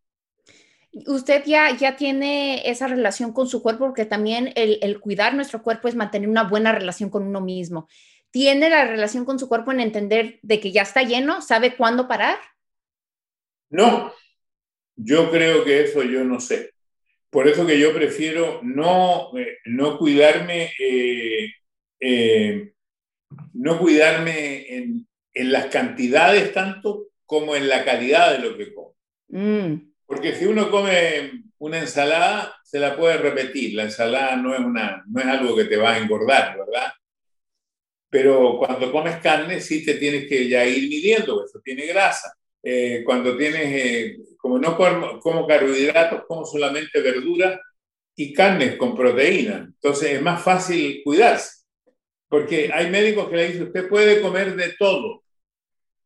usted 1.07 1.45
ya, 1.45 1.77
ya 1.77 1.97
tiene 1.97 2.69
esa 2.69 2.89
relación 2.89 3.35
con 3.35 3.47
su 3.47 3.63
cuerpo, 3.63 3.85
porque 3.85 4.07
también 4.07 4.51
el, 4.57 4.79
el, 4.81 5.01
cuidar 5.01 5.35
nuestro 5.35 5.63
cuerpo 5.63 5.87
es 5.87 5.95
mantener 5.95 6.31
una 6.31 6.45
buena 6.45 6.73
relación 6.73 7.11
con 7.11 7.25
uno 7.25 7.43
mismo. 7.43 7.89
¿Tiene 8.31 8.71
la 8.71 8.87
relación 8.87 9.27
con 9.27 9.39
su 9.39 9.51
cuerpo 9.51 9.71
en 9.71 9.81
entender 9.81 10.39
de 10.41 10.61
que 10.61 10.73
ya 10.73 10.81
está 10.81 11.03
lleno? 11.03 11.43
¿Sabe 11.43 11.77
cuándo 11.77 12.09
parar? 12.09 12.39
No, 13.69 14.13
yo 15.03 15.31
creo 15.31 15.65
que 15.65 15.83
eso 15.83 16.03
yo 16.03 16.25
no 16.25 16.41
sé. 16.41 16.73
Por 17.31 17.49
eso 17.49 17.67
que 17.67 17.79
yo 17.79 17.95
prefiero 17.95 18.61
no, 18.63 19.37
eh, 19.39 19.59
no 19.67 19.99
cuidarme, 19.99 20.73
eh, 20.79 21.53
eh, 22.01 22.73
no 23.55 23.79
cuidarme 23.79 24.77
en, 24.77 25.07
en, 25.33 25.53
las 25.53 25.67
cantidades 25.67 26.53
tanto 26.53 27.09
como 27.25 27.55
en 27.55 27.69
la 27.69 27.85
calidad 27.85 28.33
de 28.33 28.39
lo 28.39 28.57
que 28.57 28.75
como. 28.75 28.97
Mm. 29.29 29.91
Porque 30.07 30.35
si 30.35 30.47
uno 30.47 30.71
come 30.71 31.45
una 31.59 31.79
ensalada, 31.79 32.57
se 32.65 32.81
la 32.81 32.97
puede 32.97 33.19
repetir. 33.19 33.75
La 33.75 33.85
ensalada 33.85 34.35
no 34.37 34.55
es, 34.55 34.61
una, 34.61 35.05
no 35.07 35.21
es 35.21 35.27
algo 35.27 35.55
que 35.55 35.67
te 35.67 35.77
va 35.77 35.93
a 35.93 35.99
engordar, 35.99 36.59
¿verdad? 36.59 36.93
Pero 38.09 38.59
cuando 38.59 38.91
comes 38.91 39.19
carne, 39.19 39.61
sí 39.61 39.85
te 39.85 39.95
tienes 39.95 40.27
que 40.29 40.49
ya 40.49 40.65
ir 40.67 40.89
midiendo, 40.89 41.45
eso 41.45 41.61
tiene 41.63 41.87
grasa. 41.87 42.35
Eh, 42.63 43.03
cuando 43.05 43.37
tienes, 43.37 43.63
eh, 43.63 44.17
como 44.41 44.59
no 44.59 44.77
como, 45.21 45.47
carbohidratos, 45.47 46.25
como 46.27 46.45
solamente 46.45 47.01
verduras 47.01 47.61
y 48.17 48.33
carnes 48.33 48.77
con 48.77 48.97
proteína. 48.97 49.69
Entonces 49.75 50.13
es 50.13 50.23
más 50.23 50.43
fácil 50.43 51.03
cuidarse. 51.05 51.61
Porque 52.29 52.71
hay 52.73 52.91
médicos 52.91 53.29
que 53.29 53.37
le 53.37 53.47
dicen, 53.49 53.63
usted 53.65 53.89
puede 53.89 54.21
comer 54.21 54.55
de 54.55 54.75
todo, 54.79 55.23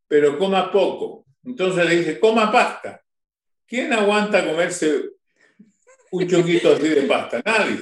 pero 0.09 0.39
coma 0.39 0.73
poco. 0.73 1.27
Entonces 1.45 1.87
le 1.87 1.97
dice, 1.97 2.19
coma 2.19 2.51
pasta. 2.51 3.03
¿Quién 3.67 3.93
aguanta 3.93 4.45
comerse 4.45 5.03
un 6.11 6.29
choquito 6.29 6.75
así 6.75 6.89
de 6.89 7.03
pasta? 7.03 7.43
Nadie. 7.45 7.79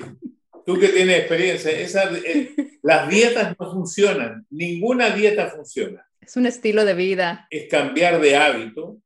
Tú 0.67 0.79
que 0.79 0.89
tienes 0.89 1.19
experiencia, 1.21 1.73
eh, 1.73 2.55
las 2.83 3.09
dietas 3.09 3.57
no 3.59 3.73
funcionan, 3.73 4.47
ninguna 4.51 5.11
dieta 5.11 5.51
funciona. 5.51 6.07
Es 6.21 6.37
un 6.37 6.47
estilo 6.47 6.85
de 6.85 6.95
vida. 6.95 7.47
Es 7.51 7.69
cambiar 7.69 8.21
de 8.21 8.37
hábito 8.37 8.99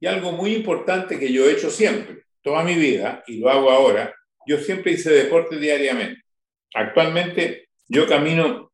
y 0.00 0.06
algo 0.06 0.32
muy 0.32 0.54
importante 0.54 1.18
que 1.18 1.32
yo 1.32 1.44
he 1.46 1.52
hecho 1.52 1.70
siempre, 1.70 2.24
toda 2.42 2.64
mi 2.64 2.74
vida, 2.74 3.22
y 3.26 3.38
lo 3.38 3.50
hago 3.50 3.70
ahora, 3.70 4.14
yo 4.46 4.58
siempre 4.58 4.92
hice 4.92 5.10
deporte 5.10 5.58
diariamente. 5.58 6.22
Actualmente 6.74 7.68
yo 7.86 8.06
camino 8.06 8.72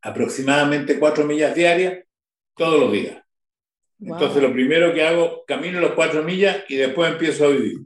aproximadamente 0.00 0.98
cuatro 0.98 1.24
millas 1.24 1.54
diarias 1.54 2.04
todos 2.56 2.78
los 2.80 2.92
días. 2.92 3.20
Entonces 4.00 4.42
lo 4.42 4.52
primero 4.52 4.92
que 4.92 5.04
hago, 5.04 5.44
camino 5.46 5.80
las 5.80 5.92
cuatro 5.92 6.22
millas 6.22 6.58
y 6.68 6.76
después 6.76 7.10
empiezo 7.10 7.46
a 7.46 7.48
vivir. 7.48 7.80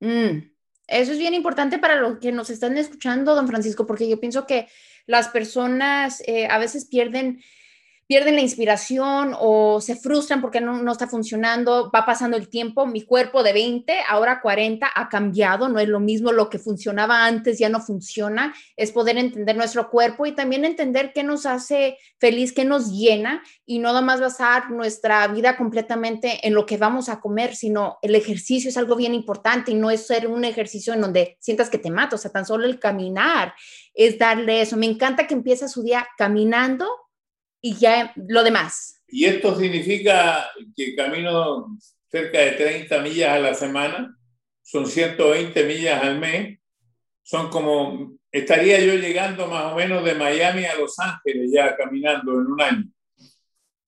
Mm. 0.00 0.52
Eso 0.86 1.12
es 1.12 1.18
bien 1.18 1.34
importante 1.34 1.78
para 1.78 1.96
los 1.96 2.18
que 2.18 2.32
nos 2.32 2.50
están 2.50 2.76
escuchando, 2.76 3.34
don 3.34 3.48
Francisco, 3.48 3.86
porque 3.86 4.08
yo 4.08 4.20
pienso 4.20 4.46
que 4.46 4.68
las 5.06 5.28
personas 5.28 6.22
eh, 6.26 6.46
a 6.46 6.58
veces 6.58 6.86
pierden 6.86 7.42
pierden 8.12 8.34
la 8.34 8.42
inspiración 8.42 9.34
o 9.40 9.80
se 9.80 9.96
frustran 9.96 10.42
porque 10.42 10.60
no, 10.60 10.82
no, 10.82 10.92
está 10.92 11.08
funcionando, 11.08 11.90
va 11.90 12.04
pasando 12.04 12.36
el 12.36 12.50
tiempo, 12.50 12.86
mi 12.86 13.00
cuerpo 13.00 13.42
de 13.42 13.54
20, 13.54 13.90
ahora 14.06 14.42
40 14.42 14.86
ha 14.94 15.08
cambiado, 15.08 15.70
no 15.70 15.78
es 15.78 15.88
lo 15.88 15.98
mismo 15.98 16.30
lo 16.30 16.50
que 16.50 16.58
funcionaba 16.58 17.24
antes, 17.24 17.58
ya 17.58 17.70
no 17.70 17.80
funciona, 17.80 18.54
es 18.76 18.92
poder 18.92 19.16
entender 19.16 19.56
nuestro 19.56 19.88
cuerpo 19.88 20.26
y 20.26 20.32
también 20.32 20.66
entender 20.66 21.14
qué 21.14 21.22
nos 21.22 21.46
hace 21.46 21.96
feliz, 22.18 22.52
qué 22.52 22.66
nos 22.66 22.92
llena 22.92 23.42
y 23.64 23.78
no 23.78 23.88
nada 23.88 24.02
más 24.02 24.20
basar 24.20 24.70
nuestra 24.70 25.26
vida 25.28 25.56
completamente 25.56 26.46
en 26.46 26.52
lo 26.52 26.66
que 26.66 26.76
vamos 26.76 27.08
a 27.08 27.18
comer, 27.18 27.56
sino 27.56 27.96
el 28.02 28.14
ejercicio 28.14 28.68
es 28.68 28.76
algo 28.76 28.94
bien 28.94 29.14
importante 29.14 29.70
y 29.70 29.74
no 29.74 29.90
es 29.90 30.06
ser 30.06 30.26
un 30.26 30.44
ejercicio 30.44 30.92
en 30.92 31.00
donde 31.00 31.38
sientas 31.40 31.70
que 31.70 31.78
te 31.78 31.90
matas, 31.90 32.20
o 32.20 32.22
sea, 32.24 32.30
tan 32.30 32.44
solo 32.44 32.66
el 32.66 32.78
caminar 32.78 33.54
es 33.94 34.18
darle 34.18 34.60
eso. 34.60 34.76
Me 34.76 34.84
encanta 34.84 35.26
que 35.26 35.32
empieza 35.32 35.66
su 35.66 35.82
día 35.82 36.06
caminando 36.18 36.86
y 37.62 37.76
ya 37.76 38.12
lo 38.16 38.42
demás. 38.42 39.02
Y 39.08 39.24
esto 39.24 39.58
significa 39.58 40.50
que 40.76 40.94
camino 40.94 41.78
cerca 42.10 42.40
de 42.40 42.52
30 42.52 43.00
millas 43.00 43.30
a 43.30 43.38
la 43.38 43.54
semana, 43.54 44.14
son 44.62 44.86
120 44.86 45.64
millas 45.64 46.02
al 46.02 46.18
mes, 46.18 46.58
son 47.22 47.48
como, 47.48 48.18
estaría 48.30 48.80
yo 48.80 48.94
llegando 48.94 49.46
más 49.46 49.72
o 49.72 49.76
menos 49.76 50.04
de 50.04 50.14
Miami 50.14 50.66
a 50.66 50.74
Los 50.74 50.98
Ángeles 50.98 51.50
ya 51.50 51.74
caminando 51.74 52.32
en 52.32 52.46
un 52.46 52.60
año, 52.60 52.84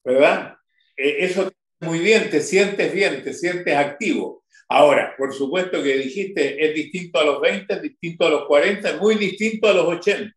¿verdad? 0.02 0.57
E, 0.97 1.25
eso 1.25 1.52
muy 1.81 1.99
bien, 1.99 2.31
te 2.31 2.40
sientes 2.40 2.93
bien, 2.95 3.23
te 3.23 3.35
sientes 3.35 3.76
activo. 3.76 4.45
Ahora, 4.69 5.14
por 5.19 5.35
supuesto 5.35 5.83
que 5.83 5.99
dijiste, 5.99 6.64
es 6.64 6.75
distinto 6.75 7.19
a 7.19 7.25
los 7.25 7.40
20, 7.40 7.75
es 7.75 7.83
distinto 7.83 8.26
a 8.26 8.31
los 8.31 8.47
40, 8.47 8.88
es 8.88 9.00
muy 9.00 9.16
distinto 9.16 9.69
a 9.69 9.75
los 9.75 9.85
80. 9.85 10.33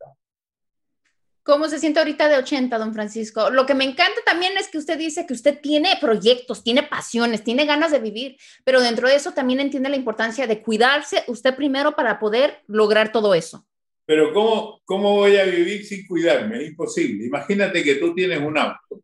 ¿Cómo 1.47 1.69
se 1.69 1.79
siente 1.79 1.99
ahorita 1.99 2.27
de 2.27 2.35
80, 2.35 2.77
don 2.77 2.93
Francisco? 2.93 3.49
Lo 3.51 3.65
que 3.65 3.73
me 3.73 3.85
encanta 3.85 4.19
también 4.25 4.57
es 4.57 4.67
que 4.67 4.77
usted 4.77 4.97
dice 4.97 5.25
que 5.25 5.31
usted 5.31 5.61
tiene 5.61 5.93
proyectos, 6.01 6.61
tiene 6.61 6.83
pasiones, 6.83 7.41
tiene 7.41 7.65
ganas 7.65 7.89
de 7.89 7.99
vivir, 7.99 8.35
pero 8.65 8.81
dentro 8.81 9.07
de 9.07 9.15
eso 9.15 9.31
también 9.31 9.61
entiende 9.61 9.87
la 9.87 9.95
importancia 9.95 10.45
de 10.45 10.61
cuidarse 10.61 11.23
usted 11.27 11.55
primero 11.55 11.95
para 11.95 12.19
poder 12.19 12.63
lograr 12.67 13.13
todo 13.13 13.33
eso. 13.33 13.65
Pero 14.05 14.33
¿cómo, 14.33 14.81
cómo 14.83 15.15
voy 15.15 15.37
a 15.37 15.45
vivir 15.45 15.85
sin 15.85 16.05
cuidarme? 16.05 16.57
Es 16.57 16.67
imposible. 16.67 17.27
Imagínate 17.27 17.81
que 17.81 17.95
tú 17.95 18.13
tienes 18.13 18.41
un 18.41 18.57
auto 18.57 19.01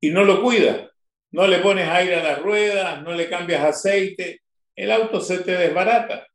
y 0.00 0.10
no 0.10 0.24
lo 0.24 0.42
cuidas, 0.42 0.90
no 1.30 1.46
le 1.46 1.58
pones 1.58 1.88
aire 1.88 2.16
a 2.16 2.24
las 2.24 2.42
ruedas, 2.42 3.04
no 3.04 3.12
le 3.12 3.28
cambias 3.28 3.62
aceite, 3.62 4.40
el 4.74 4.90
auto 4.90 5.20
se 5.20 5.38
te 5.38 5.52
desbarata. 5.52 6.26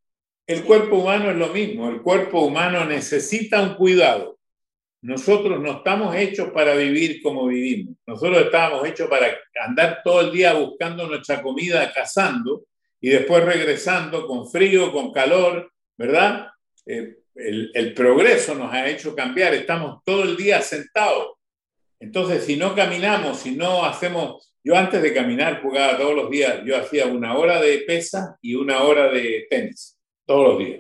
El 0.48 0.64
cuerpo 0.64 1.00
humano 1.00 1.30
es 1.32 1.36
lo 1.36 1.50
mismo, 1.50 1.90
el 1.90 2.02
cuerpo 2.02 2.46
humano 2.46 2.86
necesita 2.86 3.62
un 3.62 3.76
cuidado 3.76 4.40
nosotros 5.02 5.60
no 5.60 5.78
estamos 5.78 6.16
hechos 6.16 6.52
para 6.52 6.76
vivir 6.76 7.22
como 7.24 7.48
vivimos. 7.48 7.96
Nosotros 8.06 8.44
estábamos 8.44 8.88
hechos 8.88 9.10
para 9.10 9.36
andar 9.66 10.02
todo 10.04 10.22
el 10.22 10.32
día 10.32 10.54
buscando 10.54 11.08
nuestra 11.08 11.42
comida, 11.42 11.92
cazando 11.92 12.66
y 13.00 13.10
después 13.10 13.44
regresando 13.44 14.28
con 14.28 14.50
frío, 14.50 14.92
con 14.92 15.12
calor, 15.12 15.72
¿verdad? 15.98 16.50
Eh, 16.86 17.16
el, 17.34 17.72
el, 17.74 17.94
progreso 17.96 18.54
nos 18.54 18.72
ha 18.72 18.88
hecho 18.88 19.16
cambiar. 19.16 19.56
Estamos 19.56 20.04
todo 20.06 20.24
el 20.24 20.38
día 20.38 20.62
sentados. 20.62 21.32
Entonces, 22.00 22.46
si 22.46 22.56
no 22.56 22.76
caminamos, 22.76 23.40
si 23.40 23.56
no 23.56 23.84
hacemos... 23.84 24.54
Yo 24.64 24.76
antes 24.76 25.02
de 25.02 25.12
caminar 25.12 25.64
jugaba 25.64 25.98
todos 25.98 26.14
los 26.14 26.30
días. 26.30 26.62
Yo 26.64 26.78
hacía 26.78 27.08
una 27.08 27.36
hora 27.36 27.60
de 27.60 27.80
pesa 27.80 28.38
y 28.44 28.54
una 28.54 28.84
hora 28.84 29.12
de 29.12 29.48
tenis, 29.50 29.98
todos 30.28 30.50
los 30.50 30.60
días. 30.60 30.78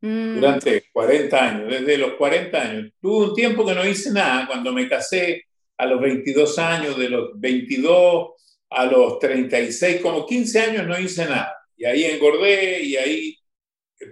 Mm. 0.00 0.34
durante 0.34 0.84
40 0.92 1.44
años, 1.44 1.70
desde 1.70 1.98
los 1.98 2.14
40 2.14 2.60
años. 2.60 2.92
Tuve 3.00 3.28
un 3.28 3.34
tiempo 3.34 3.64
que 3.64 3.74
no 3.74 3.86
hice 3.86 4.12
nada, 4.12 4.46
cuando 4.46 4.72
me 4.72 4.88
casé 4.88 5.44
a 5.78 5.86
los 5.86 6.00
22 6.00 6.58
años, 6.58 6.98
de 6.98 7.08
los 7.08 7.30
22 7.34 8.30
a 8.70 8.84
los 8.86 9.18
36, 9.18 10.00
como 10.00 10.26
15 10.26 10.60
años 10.60 10.86
no 10.86 10.98
hice 10.98 11.24
nada. 11.24 11.54
Y 11.76 11.84
ahí 11.84 12.04
engordé 12.04 12.82
y 12.82 12.96
ahí 12.96 13.38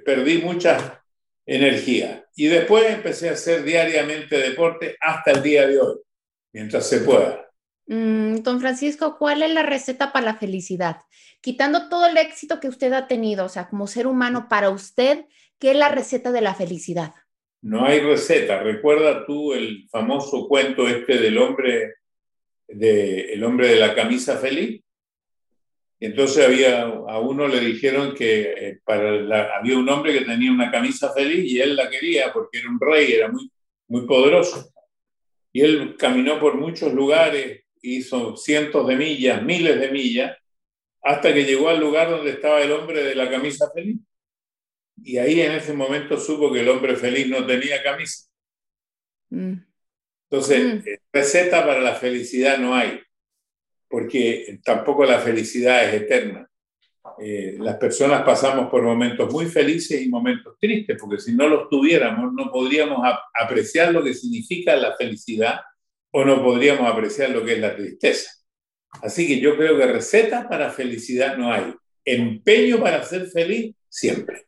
perdí 0.04 0.38
mucha 0.38 1.02
energía. 1.46 2.24
Y 2.34 2.46
después 2.46 2.90
empecé 2.90 3.28
a 3.28 3.32
hacer 3.32 3.62
diariamente 3.64 4.38
deporte 4.38 4.96
hasta 5.00 5.32
el 5.32 5.42
día 5.42 5.66
de 5.66 5.80
hoy, 5.80 5.96
mientras 6.52 6.88
se 6.88 7.00
pueda. 7.00 7.44
Mm, 7.86 8.36
don 8.36 8.60
Francisco, 8.60 9.18
¿cuál 9.18 9.42
es 9.42 9.52
la 9.52 9.62
receta 9.62 10.12
para 10.12 10.24
la 10.24 10.36
felicidad? 10.36 10.96
Quitando 11.40 11.88
todo 11.88 12.06
el 12.06 12.16
éxito 12.16 12.60
que 12.60 12.68
usted 12.68 12.92
ha 12.94 13.06
tenido, 13.06 13.44
o 13.44 13.48
sea, 13.48 13.68
como 13.68 13.86
ser 13.86 14.06
humano, 14.06 14.46
para 14.48 14.70
usted, 14.70 15.26
¿Qué 15.58 15.70
es 15.70 15.76
la 15.76 15.88
receta 15.88 16.32
de 16.32 16.40
la 16.40 16.54
felicidad? 16.54 17.14
No 17.62 17.84
hay 17.84 18.00
receta. 18.00 18.62
Recuerda 18.62 19.25
tú 19.25 19.54
el 19.54 19.88
famoso 19.88 20.46
cuento 20.49 20.87
este 20.87 21.18
del 21.18 21.38
hombre 21.38 21.94
de, 22.68 23.32
el 23.32 23.44
hombre 23.44 23.68
de 23.68 23.76
la 23.76 23.94
camisa 23.94 24.37
feliz. 24.38 24.82
Entonces 26.00 26.44
había, 26.44 26.82
a 26.82 27.18
uno 27.20 27.49
le 27.49 27.61
dijeron 27.61 28.14
que 28.14 28.42
eh, 28.42 28.80
para 28.84 29.56
había 29.56 29.78
un 29.78 29.88
hombre 29.88 30.12
que 30.12 30.25
tenía 30.25 30.52
una 30.52 30.70
camisa 30.70 31.12
feliz 31.12 31.50
y 31.50 31.61
él 31.61 31.76
la 31.76 31.88
quería 31.88 32.32
porque 32.32 32.58
era 32.58 32.68
un 32.68 32.78
rey, 32.78 33.12
era 33.12 33.28
muy, 33.28 33.50
muy 33.88 34.06
poderoso. 34.06 34.70
Y 35.52 35.62
él 35.62 35.96
caminó 35.96 36.38
por 36.38 36.56
muchos 36.56 36.92
lugares, 36.92 37.62
hizo 37.80 38.37
cientos 38.37 38.87
de 38.88 38.96
millas, 38.96 39.42
miles 39.42 39.80
de 39.80 39.90
millas, 39.90 40.37
hasta 41.00 41.32
que 41.32 41.44
llegó 41.44 41.68
al 41.68 41.80
lugar 41.80 42.11
donde 42.11 42.32
estaba 42.32 42.61
el 42.61 42.73
hombre 42.73 43.02
de 43.04 43.14
la 43.14 43.30
camisa 43.30 43.70
feliz. 43.73 43.96
Y 45.04 45.18
ahí 45.18 45.42
en 45.42 45.52
ese 45.52 45.75
momento 45.75 46.18
supo 46.18 46.50
que 46.50 46.61
el 46.61 46.68
hombre 46.68 46.96
feliz 46.96 47.28
no 47.28 47.46
tenía 47.46 47.82
camisa. 47.82 48.26
Mm. 49.28 49.54
Entonces, 50.30 50.64
mm. 50.64 50.88
Eh, 50.88 51.00
receta 51.12 51.64
para 51.64 51.80
la 51.80 51.94
felicidad 51.94 52.56
no 52.58 52.75
hay, 52.75 53.00
porque 53.87 54.58
tampoco 54.64 55.04
la 55.04 55.18
felicidad 55.18 55.84
es 55.84 56.02
eterna. 56.02 56.49
Eh, 57.20 57.56
las 57.61 57.76
personas 57.76 58.23
pasamos 58.23 58.70
por 58.70 58.82
momentos 58.82 59.30
muy 59.30 59.44
felices 59.44 60.00
y 60.00 60.08
momentos 60.08 60.56
tristes, 60.58 60.96
porque 60.99 61.20
si 61.20 61.34
no 61.34 61.49
los 61.49 61.68
tuviéramos, 61.68 62.32
no 62.32 62.50
podríamos 62.50 62.99
apreciar 63.34 63.92
lo 63.92 64.02
que 64.02 64.14
significa 64.14 64.75
la 64.75 64.96
felicidad 64.96 65.61
o 66.12 66.25
no 66.25 66.42
podríamos 66.42 66.90
apreciar 66.90 67.30
lo 67.30 67.44
que 67.44 67.52
es 67.52 67.61
la 67.61 67.76
tristeza. 67.76 68.30
Así 69.02 69.26
que 69.26 69.38
yo 69.38 69.56
creo 69.56 69.76
que 69.76 69.87
receta 69.87 70.49
para 70.49 70.70
felicidad 70.70 71.37
no 71.37 71.52
hay. 71.52 71.75
empeño 72.06 72.80
para 72.80 73.02
ser 73.02 73.26
feliz 73.26 73.75
siempre. 73.88 74.46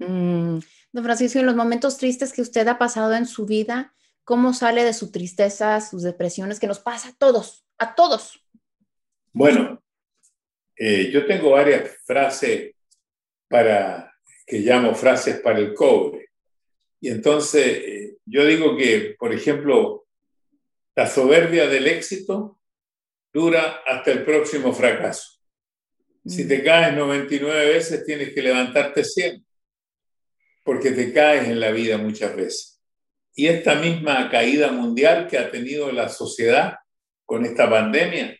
Mm. 0.00 0.58
Don 0.92 1.04
Francisco, 1.04 1.38
en 1.38 1.46
los 1.46 1.56
momentos 1.56 1.98
tristes 1.98 2.32
que 2.32 2.42
usted 2.42 2.66
ha 2.66 2.78
pasado 2.78 3.14
en 3.14 3.26
su 3.26 3.46
vida, 3.46 3.94
¿cómo 4.24 4.52
sale 4.52 4.84
de 4.84 4.92
su 4.92 5.12
tristeza, 5.12 5.80
sus 5.80 6.02
depresiones, 6.02 6.58
que 6.58 6.66
nos 6.66 6.80
pasa 6.80 7.10
a 7.10 7.14
todos, 7.16 7.64
a 7.78 7.94
todos? 7.94 8.44
Bueno, 9.32 9.82
eh, 10.76 11.10
yo 11.12 11.26
tengo 11.26 11.50
varias 11.50 11.96
frases 12.04 12.74
para, 13.48 14.12
que 14.46 14.58
llamo 14.60 14.94
frases 14.94 15.40
para 15.40 15.58
el 15.58 15.74
cobre. 15.74 16.30
Y 17.00 17.08
entonces 17.08 17.66
eh, 17.66 18.16
yo 18.24 18.44
digo 18.44 18.76
que, 18.76 19.14
por 19.18 19.32
ejemplo, 19.32 20.06
la 20.96 21.06
soberbia 21.06 21.66
del 21.68 21.86
éxito 21.86 22.58
dura 23.32 23.82
hasta 23.86 24.10
el 24.10 24.24
próximo 24.24 24.72
fracaso. 24.72 25.38
Si 26.26 26.46
te 26.46 26.58
mm. 26.58 26.64
caes 26.64 26.96
99 26.96 27.66
veces, 27.66 28.04
tienes 28.04 28.34
que 28.34 28.42
levantarte 28.42 29.04
100, 29.04 29.44
porque 30.70 30.92
te 30.92 31.12
caes 31.12 31.48
en 31.48 31.58
la 31.58 31.72
vida 31.72 31.98
muchas 31.98 32.36
veces. 32.36 32.80
Y 33.34 33.48
esta 33.48 33.74
misma 33.74 34.30
caída 34.30 34.70
mundial 34.70 35.26
que 35.26 35.36
ha 35.36 35.50
tenido 35.50 35.90
la 35.90 36.08
sociedad 36.08 36.76
con 37.26 37.44
esta 37.44 37.68
pandemia, 37.68 38.38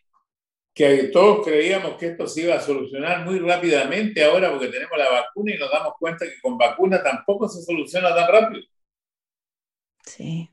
que 0.73 1.11
todos 1.13 1.45
creíamos 1.45 1.97
que 1.97 2.07
esto 2.07 2.29
se 2.29 2.43
iba 2.43 2.55
a 2.55 2.61
solucionar 2.61 3.25
muy 3.25 3.41
rápidamente 3.41 4.23
ahora 4.23 4.49
porque 4.49 4.69
tenemos 4.69 4.97
la 4.97 5.11
vacuna 5.11 5.53
y 5.53 5.59
nos 5.59 5.73
damos 5.73 5.95
cuenta 5.99 6.25
que 6.25 6.41
con 6.41 6.57
vacuna 6.57 7.03
tampoco 7.03 7.49
se 7.49 7.63
soluciona 7.63 8.15
tan 8.15 8.29
rápido. 8.29 8.63
Sí. 10.05 10.51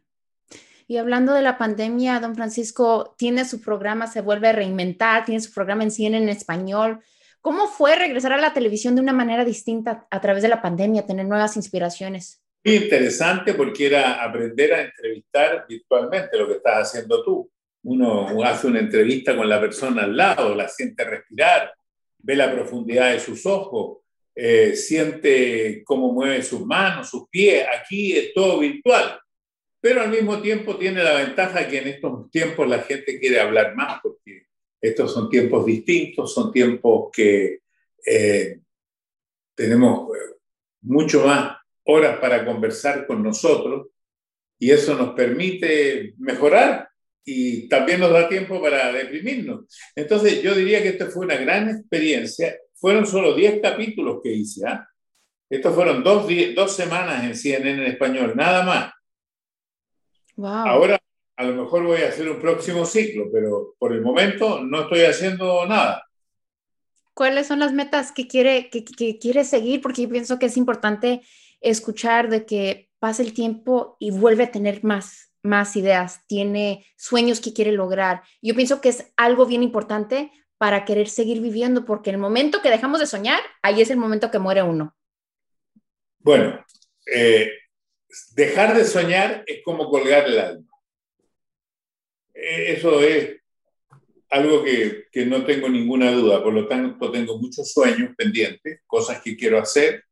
Y 0.88 0.98
hablando 0.98 1.36
de 1.36 1.44
la 1.44 1.60
pandemia, 1.60 2.20
don 2.20 2.34
Francisco, 2.34 3.14
tiene 3.20 3.46
su 3.46 3.62
programa, 3.62 4.08
se 4.08 4.22
vuelve 4.22 4.48
a 4.48 4.54
reinventar, 4.54 5.26
tiene 5.26 5.42
su 5.42 5.54
programa 5.54 5.84
en 5.84 5.92
cine 5.92 6.18
en 6.18 6.30
español. 6.30 7.04
¿Cómo 7.48 7.70
fue 7.70 7.96
regresar 7.96 8.34
a 8.34 8.38
la 8.38 8.52
televisión 8.52 8.94
de 8.94 9.00
una 9.00 9.14
manera 9.14 9.46
distinta 9.46 10.06
a 10.12 10.20
través 10.20 10.44
de 10.44 10.50
la 10.50 10.62
pandemia, 10.62 11.06
tener 11.06 11.26
nuevas 11.26 11.56
inspiraciones? 11.56 12.42
Muy 12.66 12.76
interesante 12.76 13.54
porque 13.54 13.86
era 13.86 14.22
aprender 14.22 14.74
a 14.74 14.82
entrevistar 14.82 15.66
virtualmente 15.66 16.38
lo 16.38 16.46
que 16.50 16.56
estás 16.56 16.90
haciendo 16.90 17.24
tú. 17.24 17.50
Uno 17.84 18.44
hace 18.44 18.68
una 18.68 18.80
entrevista 18.80 19.34
con 19.34 19.48
la 19.48 19.62
persona 19.62 20.04
al 20.04 20.18
lado, 20.18 20.54
la 20.56 20.68
siente 20.68 21.06
respirar, 21.06 21.72
ve 22.18 22.36
la 22.36 22.52
profundidad 22.52 23.14
de 23.14 23.22
sus 23.22 23.46
ojos, 23.46 24.00
eh, 24.36 24.76
siente 24.76 25.84
cómo 25.86 26.12
mueve 26.12 26.44
sus 26.44 26.66
manos, 26.66 27.10
sus 27.10 27.30
pies. 27.30 27.66
Aquí 27.80 28.12
es 28.12 28.34
todo 28.34 28.60
virtual 28.60 29.22
pero 29.80 30.02
al 30.02 30.10
mismo 30.10 30.42
tiempo 30.42 30.76
tiene 30.76 31.02
la 31.04 31.14
ventaja 31.14 31.68
que 31.68 31.78
en 31.78 31.88
estos 31.88 32.30
tiempos 32.32 32.68
la 32.68 32.80
gente 32.80 33.20
quiere 33.20 33.40
hablar 33.40 33.76
más, 33.76 34.00
porque 34.02 34.47
estos 34.82 35.14
son 35.14 35.30
tiempos 35.30 35.66
distintos, 35.66 36.34
son 36.34 36.52
tiempos 36.52 37.10
que 37.12 37.60
eh, 38.06 38.60
tenemos 39.56 40.16
eh, 40.16 40.36
mucho 40.82 41.26
más 41.26 41.58
horas 41.86 42.20
para 42.20 42.46
conversar 42.46 43.08
con 43.08 43.24
nosotros 43.24 43.88
y 44.60 44.72
eso 44.72 44.96
nos 44.96 45.14
permite 45.14 46.14
mejorar 46.18 46.90
y 47.24 47.68
también 47.68 48.00
nos 48.00 48.12
da 48.12 48.30
tiempo 48.30 48.62
para 48.62 48.92
deprimirnos. 48.92 49.66
Entonces 49.96 50.42
yo 50.42 50.56
diría 50.56 50.82
que 50.82 50.90
esto 50.90 51.08
fue 51.08 51.26
una 51.26 51.36
gran 51.36 51.70
experiencia. 51.70 52.58
Fueron 52.76 53.06
solo 53.06 53.36
10 53.36 53.62
capítulos 53.62 54.20
que 54.24 54.32
hice. 54.32 54.66
¿ah? 54.66 54.88
Estos 55.50 55.76
fueron 55.76 56.04
dos, 56.04 56.28
dos 56.56 56.76
semanas 56.76 57.24
en 57.24 57.36
CNN 57.36 57.84
en 57.84 57.92
español, 57.92 58.34
nada 58.36 58.64
más. 58.64 58.94
Ahora 60.38 60.97
a 61.38 61.44
lo 61.44 61.64
mejor 61.64 61.84
voy 61.84 62.02
a 62.02 62.10
hacer 62.10 62.28
un 62.28 62.40
próximo 62.40 62.84
ciclo, 62.86 63.30
pero 63.32 63.76
por 63.78 63.94
el 63.94 64.02
momento 64.02 64.64
no 64.64 64.82
estoy 64.82 65.02
haciendo 65.02 65.66
nada. 65.68 66.04
¿Cuáles 67.14 67.48
son 67.48 67.60
las 67.60 67.74
metas 67.74 68.12
que 68.12 68.28
quiere, 68.28 68.70
que, 68.70 68.84
quiere 69.20 69.44
seguir? 69.44 69.82
Porque 69.82 70.02
yo 70.02 70.10
pienso 70.10 70.40
que 70.40 70.48
es 70.48 70.58
importante 70.58 71.22
escuchar 71.62 72.30
de 72.30 72.46
que 72.46 72.90
pase 73.00 73.22
el 73.22 73.34
tiempo 73.34 73.98
y 74.00 74.10
vuelve 74.10 74.46
a 74.46 74.52
tener 74.52 74.84
más, 74.84 75.32
más 75.44 75.76
ideas, 75.76 76.22
tiene 76.28 76.86
sueños 76.98 77.40
que 77.40 77.54
quiere 77.54 77.72
lograr. 77.72 78.24
Yo 78.42 78.56
pienso 78.56 78.82
que 78.82 78.90
es 78.90 79.12
algo 79.16 79.46
bien 79.46 79.62
importante 79.62 80.32
para 80.58 80.86
querer 80.86 81.08
seguir 81.08 81.40
viviendo, 81.40 81.86
porque 81.86 82.10
el 82.10 82.18
momento 82.18 82.64
que 82.64 82.72
dejamos 82.72 83.00
de 83.00 83.06
soñar, 83.06 83.40
ahí 83.62 83.80
es 83.80 83.92
el 83.92 83.98
momento 83.98 84.32
que 84.32 84.40
muere 84.40 84.64
uno. 84.64 84.96
Bueno, 86.18 86.66
eh, 87.14 87.52
dejar 88.34 88.76
de 88.76 88.86
soñar 88.86 89.44
es 89.46 89.62
como 89.64 89.88
colgar 89.90 90.26
el 90.26 90.40
alma. 90.40 90.67
E, 92.38 92.74
eso 92.74 93.02
es 93.02 93.38
algo 94.30 94.64
que, 94.64 95.06
que, 95.12 95.26
no 95.26 95.46
tengo 95.46 95.70
ninguna 95.70 96.12
duda, 96.12 96.44
por 96.44 96.54
lo 96.54 96.68
tanto 96.68 97.12
tengo 97.12 97.38
muchos 97.40 97.72
sueños 97.72 98.12
pendientes, 98.16 98.82
cosas 98.86 99.22
que 99.22 99.36
quiero 99.36 99.58
hacer, 99.58 100.04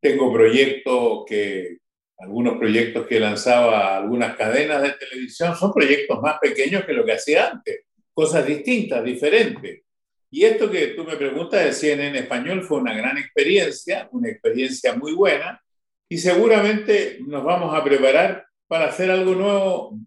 tengo 0.00 0.32
proyectos 0.32 1.24
que, 1.26 1.78
algunos 2.22 2.56
proyectos 2.56 3.06
que 3.08 3.18
lanzaba 3.18 3.96
algunas 3.96 4.36
cadenas 4.36 4.80
de 4.80 4.92
televisión, 4.92 5.56
son 5.56 5.72
proyectos 5.72 6.22
más 6.22 6.38
pequeños 6.40 6.84
que 6.84 6.92
lo 6.92 7.04
que 7.04 7.14
hacía 7.14 7.50
antes, 7.50 7.80
cosas 8.14 8.46
distintas, 8.46 9.02
diferentes. 9.02 9.82
Y 10.30 10.44
esto 10.44 10.70
que 10.70 10.88
tú 10.88 11.04
me 11.04 11.16
preguntas 11.16 11.64
de 11.64 11.72
CNN 11.72 12.16
español 12.16 12.62
fue 12.62 12.78
una 12.78 12.94
gran 12.94 13.18
experiencia, 13.18 14.08
una 14.12 14.28
experiencia 14.28 14.94
muy 14.94 15.14
buena, 15.14 15.60
y 16.08 16.16
seguramente 16.16 17.18
nos 17.26 17.42
vamos 17.42 17.74
a 17.74 17.82
preparar 17.82 18.46
para 18.68 18.86
hacer 18.86 19.10
algo 19.10 19.34
nuevo, 19.34 19.98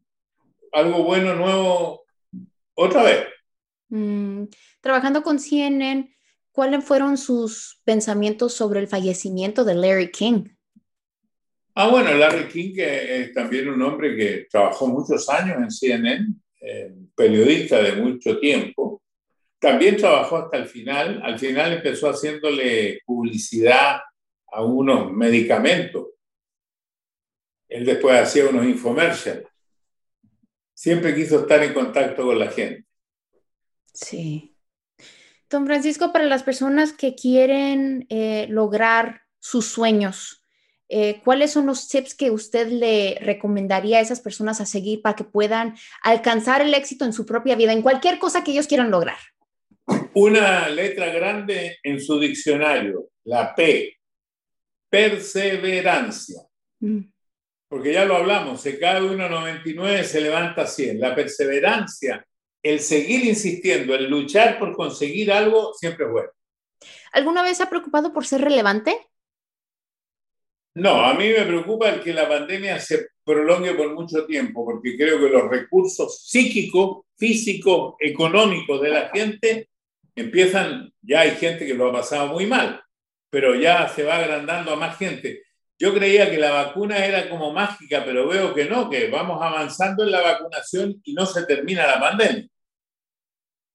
algo 0.76 1.04
bueno, 1.04 1.36
nuevo, 1.36 2.06
otra 2.74 3.04
vez. 3.04 3.26
Mm, 3.88 4.44
trabajando 4.82 5.24
con 5.24 5.40
CNN, 5.40 6.14
¿cuáles 6.52 6.84
fueron 6.84 7.18
sus 7.18 7.82
pensamientos 7.86 8.54
sobre 8.54 8.82
el 8.82 8.88
fallecimiento 8.88 9.64
de 9.64 9.76
Larry 9.76 10.12
King? 10.12 10.50
Ah, 11.76 11.88
bueno, 11.88 12.14
Larry 12.14 12.50
King 12.50 12.74
que 12.76 13.22
es 13.22 13.34
también 13.34 13.70
un 13.70 13.82
hombre 13.82 14.18
que 14.18 14.48
trabajó 14.52 14.88
muchos 14.88 15.30
años 15.30 15.58
en 15.58 15.72
CNN, 15.72 16.28
eh, 16.60 16.94
periodista 17.16 17.82
de 17.82 17.94
mucho 17.94 18.38
tiempo. 18.40 19.02
También 19.60 19.96
trabajó 19.96 20.38
hasta 20.38 20.58
el 20.58 20.68
final. 20.68 21.22
Al 21.24 21.40
final 21.40 21.72
empezó 21.72 22.10
haciéndole 22.10 23.00
publicidad 23.06 24.02
a 24.52 24.62
unos 24.62 25.12
medicamentos. 25.14 26.08
Él 27.70 27.86
después 27.86 28.20
hacía 28.20 28.50
unos 28.50 28.66
infomerciales. 28.66 29.55
Siempre 30.76 31.16
quiso 31.16 31.40
estar 31.40 31.64
en 31.64 31.74
contacto 31.74 32.24
con 32.24 32.38
la 32.38 32.52
gente. 32.52 32.86
Sí. 33.94 34.56
Don 35.50 35.66
Francisco, 35.66 36.12
para 36.12 36.26
las 36.26 36.44
personas 36.44 36.92
que 36.92 37.16
quieren 37.16 38.06
eh, 38.10 38.46
lograr 38.50 39.22
sus 39.40 39.66
sueños, 39.66 40.44
eh, 40.90 41.22
¿cuáles 41.24 41.52
son 41.52 41.66
los 41.66 41.88
tips 41.88 42.14
que 42.14 42.30
usted 42.30 42.68
le 42.68 43.18
recomendaría 43.22 44.00
a 44.00 44.02
esas 44.02 44.20
personas 44.20 44.60
a 44.60 44.66
seguir 44.66 45.02
para 45.02 45.16
que 45.16 45.24
puedan 45.24 45.76
alcanzar 46.04 46.62
el 46.62 46.74
éxito 46.74 47.06
en 47.06 47.14
su 47.14 47.26
propia 47.26 47.56
vida, 47.56 47.72
en 47.72 47.82
cualquier 47.82 48.20
cosa 48.20 48.44
que 48.44 48.52
ellos 48.52 48.68
quieran 48.68 48.92
lograr? 48.92 49.18
Una 50.14 50.68
letra 50.68 51.08
grande 51.08 51.78
en 51.84 52.02
su 52.02 52.20
diccionario, 52.20 53.10
la 53.24 53.56
P, 53.56 53.98
perseverancia. 54.90 56.42
Mm. 56.80 57.15
Porque 57.76 57.92
ya 57.92 58.06
lo 58.06 58.16
hablamos, 58.16 58.62
se 58.62 58.80
cae 58.80 59.04
uno 59.04 59.28
99, 59.28 60.06
se 60.06 60.22
levanta 60.22 60.66
100. 60.66 60.98
La 60.98 61.14
perseverancia, 61.14 62.26
el 62.64 62.80
seguir 62.80 63.26
insistiendo, 63.26 63.94
el 63.94 64.10
luchar 64.10 64.58
por 64.58 64.74
conseguir 64.74 65.30
algo, 65.30 65.74
siempre 65.74 66.06
es 66.06 66.12
bueno. 66.14 66.30
¿Alguna 67.12 67.44
vez 67.44 67.60
ha 67.60 67.70
preocupado 67.70 68.14
por 68.14 68.26
ser 68.26 68.40
relevante? 68.40 68.98
No, 70.76 71.04
a 71.04 71.16
mí 71.16 71.28
me 71.28 71.44
preocupa 71.44 71.90
el 71.90 72.02
que 72.02 72.14
la 72.14 72.30
pandemia 72.30 72.80
se 72.80 73.08
prolongue 73.26 73.74
por 73.74 73.94
mucho 73.94 74.26
tiempo, 74.26 74.64
porque 74.64 74.96
creo 74.96 75.20
que 75.20 75.28
los 75.28 75.50
recursos 75.50 76.26
psíquicos, 76.30 77.02
físicos, 77.18 77.96
económicos 78.00 78.82
de 78.82 78.90
la 78.90 79.10
gente 79.10 79.68
empiezan, 80.16 80.94
ya 81.02 81.20
hay 81.20 81.32
gente 81.32 81.66
que 81.66 81.74
lo 81.74 81.90
ha 81.90 81.92
pasado 81.92 82.28
muy 82.28 82.46
mal 82.46 82.86
pero 83.36 83.54
ya 83.54 83.90
se 83.90 84.04
va 84.04 84.16
agrandando 84.16 84.72
a 84.72 84.76
más 84.78 84.98
gente. 84.98 85.44
Yo 85.78 85.94
creía 85.94 86.30
que 86.32 86.38
la 86.38 86.52
vacuna 86.52 87.06
era 87.06 87.30
como 87.30 87.52
mágica, 87.52 88.04
pero 88.06 88.28
veo 88.28 88.54
que 88.54 88.66
no, 88.66 88.90
que 88.90 89.10
vamos 89.10 89.42
avanzando 89.42 90.04
en 90.04 90.12
la 90.12 90.22
vacunación 90.22 91.02
y 91.04 91.14
no 91.14 91.26
se 91.26 91.46
termina 91.46 91.86
la 91.86 92.00
pandemia. 92.00 92.48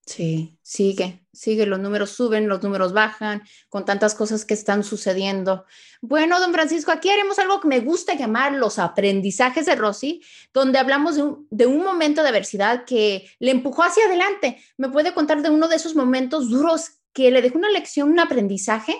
Sí, 0.06 0.58
sigue, 0.62 1.24
sigue, 1.32 1.66
los 1.66 1.78
números 1.78 2.10
suben, 2.10 2.48
los 2.48 2.62
números 2.64 2.92
bajan, 2.92 3.42
con 3.68 3.84
tantas 3.84 4.16
cosas 4.16 4.44
que 4.44 4.54
están 4.54 4.82
sucediendo. 4.82 5.66
Bueno, 6.00 6.40
don 6.40 6.52
Francisco, 6.52 6.90
aquí 6.90 7.10
haremos 7.10 7.38
algo 7.38 7.60
que 7.60 7.68
me 7.68 7.78
gusta 7.78 8.14
llamar 8.14 8.54
los 8.54 8.80
aprendizajes 8.80 9.66
de 9.66 9.76
Rosy, 9.76 10.20
donde 10.52 10.80
hablamos 10.80 11.14
de 11.14 11.22
un, 11.22 11.46
de 11.50 11.66
un 11.66 11.84
momento 11.84 12.22
de 12.22 12.30
adversidad 12.30 12.84
que 12.84 13.30
le 13.38 13.52
empujó 13.52 13.84
hacia 13.84 14.06
adelante. 14.06 14.60
¿Me 14.78 14.88
puede 14.88 15.14
contar 15.14 15.42
de 15.42 15.50
uno 15.50 15.68
de 15.68 15.76
esos 15.76 15.94
momentos 15.94 16.50
duros 16.50 16.90
que 17.12 17.30
le 17.30 17.40
dejó 17.40 17.58
una 17.58 17.70
lección, 17.70 18.10
un 18.10 18.18
aprendizaje? 18.18 18.96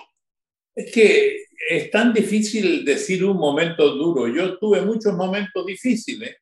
Es 0.75 0.91
que 0.91 1.45
es 1.69 1.91
tan 1.91 2.13
difícil 2.13 2.83
decir 2.83 3.23
un 3.25 3.37
momento 3.37 3.89
duro. 3.95 4.27
Yo 4.27 4.57
tuve 4.57 4.81
muchos 4.81 5.13
momentos 5.13 5.65
difíciles. 5.65 6.35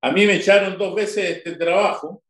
A 0.00 0.10
mí 0.10 0.26
me 0.26 0.36
echaron 0.36 0.76
dos 0.76 0.94
veces 0.94 1.36
este 1.38 1.56
trabajo. 1.56 2.22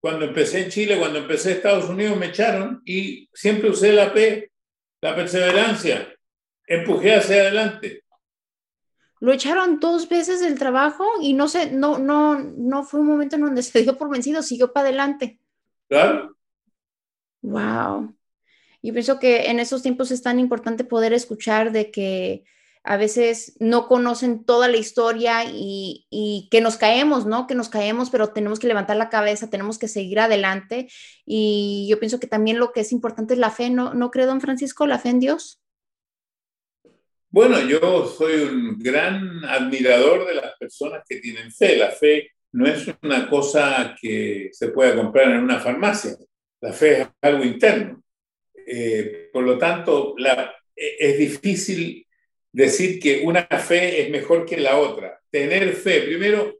Cuando 0.00 0.24
empecé 0.24 0.64
en 0.64 0.70
Chile, 0.70 0.98
cuando 0.98 1.18
empecé 1.18 1.50
en 1.50 1.56
Estados 1.56 1.88
Unidos, 1.88 2.16
me 2.16 2.26
echaron 2.26 2.82
y 2.84 3.28
siempre 3.32 3.70
usé 3.70 3.92
la 3.92 4.12
P 4.12 4.50
la 5.00 5.14
perseverancia. 5.14 6.12
Empujé 6.66 7.14
hacia 7.14 7.36
adelante. 7.36 8.02
Lo 9.20 9.32
echaron 9.32 9.78
dos 9.80 10.08
veces 10.08 10.40
del 10.40 10.58
trabajo 10.58 11.04
y 11.20 11.32
no 11.32 11.48
se, 11.48 11.70
no, 11.70 11.98
no, 11.98 12.38
no 12.38 12.84
fue 12.84 13.00
un 13.00 13.06
momento 13.06 13.36
en 13.36 13.42
donde 13.42 13.62
se 13.62 13.82
dio 13.82 13.96
por 13.96 14.10
vencido, 14.10 14.42
siguió 14.42 14.72
para 14.72 14.88
adelante. 14.88 15.38
Claro. 15.88 16.36
Wow. 17.42 18.15
Y 18.86 18.92
pienso 18.92 19.18
que 19.18 19.46
en 19.46 19.58
esos 19.58 19.82
tiempos 19.82 20.12
es 20.12 20.22
tan 20.22 20.38
importante 20.38 20.84
poder 20.84 21.12
escuchar 21.12 21.72
de 21.72 21.90
que 21.90 22.44
a 22.84 22.96
veces 22.96 23.56
no 23.58 23.88
conocen 23.88 24.44
toda 24.44 24.68
la 24.68 24.76
historia 24.76 25.42
y, 25.44 26.06
y, 26.08 26.46
que 26.52 26.60
nos 26.60 26.76
caemos, 26.76 27.26
¿no? 27.26 27.48
Que 27.48 27.56
nos 27.56 27.68
caemos, 27.68 28.10
pero 28.10 28.28
tenemos 28.28 28.60
que 28.60 28.68
levantar 28.68 28.96
la 28.96 29.08
cabeza, 29.08 29.50
tenemos 29.50 29.80
que 29.80 29.88
seguir 29.88 30.20
adelante. 30.20 30.86
Y 31.24 31.88
yo 31.90 31.98
pienso 31.98 32.20
que 32.20 32.28
también 32.28 32.60
lo 32.60 32.70
que 32.70 32.82
es 32.82 32.92
importante 32.92 33.34
es 33.34 33.40
la 33.40 33.50
fe, 33.50 33.70
¿no, 33.70 33.92
¿No 33.92 34.12
cree, 34.12 34.24
don 34.24 34.40
Francisco, 34.40 34.86
la 34.86 35.00
fe 35.00 35.08
en 35.08 35.18
Dios? 35.18 35.60
Bueno, 37.28 37.60
yo 37.62 38.06
soy 38.06 38.34
un 38.42 38.78
gran 38.78 39.44
admirador 39.46 40.28
de 40.28 40.34
las 40.36 40.56
personas 40.60 41.02
que 41.08 41.16
tienen 41.16 41.50
fe. 41.50 41.76
La 41.76 41.90
fe 41.90 42.30
no 42.52 42.68
es 42.68 42.86
una 43.02 43.28
cosa 43.28 43.96
que 44.00 44.50
se 44.52 44.68
pueda 44.68 44.94
comprar 44.94 45.32
en 45.32 45.42
una 45.42 45.58
farmacia. 45.58 46.16
La 46.60 46.72
fe 46.72 47.00
es 47.00 47.08
algo 47.20 47.42
interno. 47.42 48.05
Eh, 48.66 49.30
por 49.32 49.44
lo 49.44 49.56
tanto, 49.56 50.14
la, 50.18 50.54
es 50.74 51.18
difícil 51.18 52.06
decir 52.52 52.98
que 52.98 53.22
una 53.24 53.42
fe 53.44 54.02
es 54.02 54.10
mejor 54.10 54.44
que 54.44 54.56
la 54.56 54.78
otra. 54.78 55.20
Tener 55.30 55.72
fe, 55.74 56.02
primero 56.02 56.58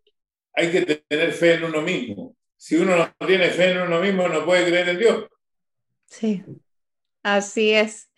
hay 0.52 0.70
que 0.70 0.82
tener 0.82 1.32
fe 1.32 1.54
en 1.54 1.64
uno 1.64 1.82
mismo. 1.82 2.36
Si 2.56 2.76
uno 2.76 2.96
no 2.96 3.26
tiene 3.26 3.50
fe 3.50 3.72
en 3.72 3.82
uno 3.82 4.00
mismo, 4.00 4.28
no 4.28 4.44
puede 4.44 4.66
creer 4.66 4.88
en 4.90 4.98
Dios. 4.98 5.24
Sí, 6.06 6.42
así 7.22 7.72
es. 7.72 8.10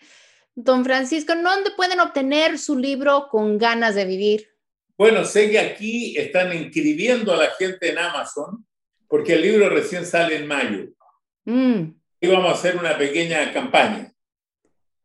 Don 0.54 0.84
Francisco, 0.84 1.34
¿dónde 1.34 1.70
pueden 1.76 2.00
obtener 2.00 2.58
su 2.58 2.76
libro 2.76 3.28
con 3.30 3.58
ganas 3.58 3.94
de 3.94 4.04
vivir? 4.04 4.48
Bueno, 4.96 5.24
sé 5.24 5.50
que 5.50 5.58
aquí 5.58 6.18
están 6.18 6.52
inscribiendo 6.52 7.32
a 7.32 7.36
la 7.36 7.50
gente 7.50 7.90
en 7.90 7.98
Amazon 7.98 8.66
porque 9.06 9.34
el 9.34 9.42
libro 9.42 9.70
recién 9.70 10.04
sale 10.04 10.36
en 10.36 10.46
mayo. 10.46 10.88
Mm. 11.44 11.94
Y 12.20 12.28
vamos 12.28 12.50
a 12.50 12.54
hacer 12.54 12.76
una 12.76 12.98
pequeña 12.98 13.52
campaña. 13.52 14.12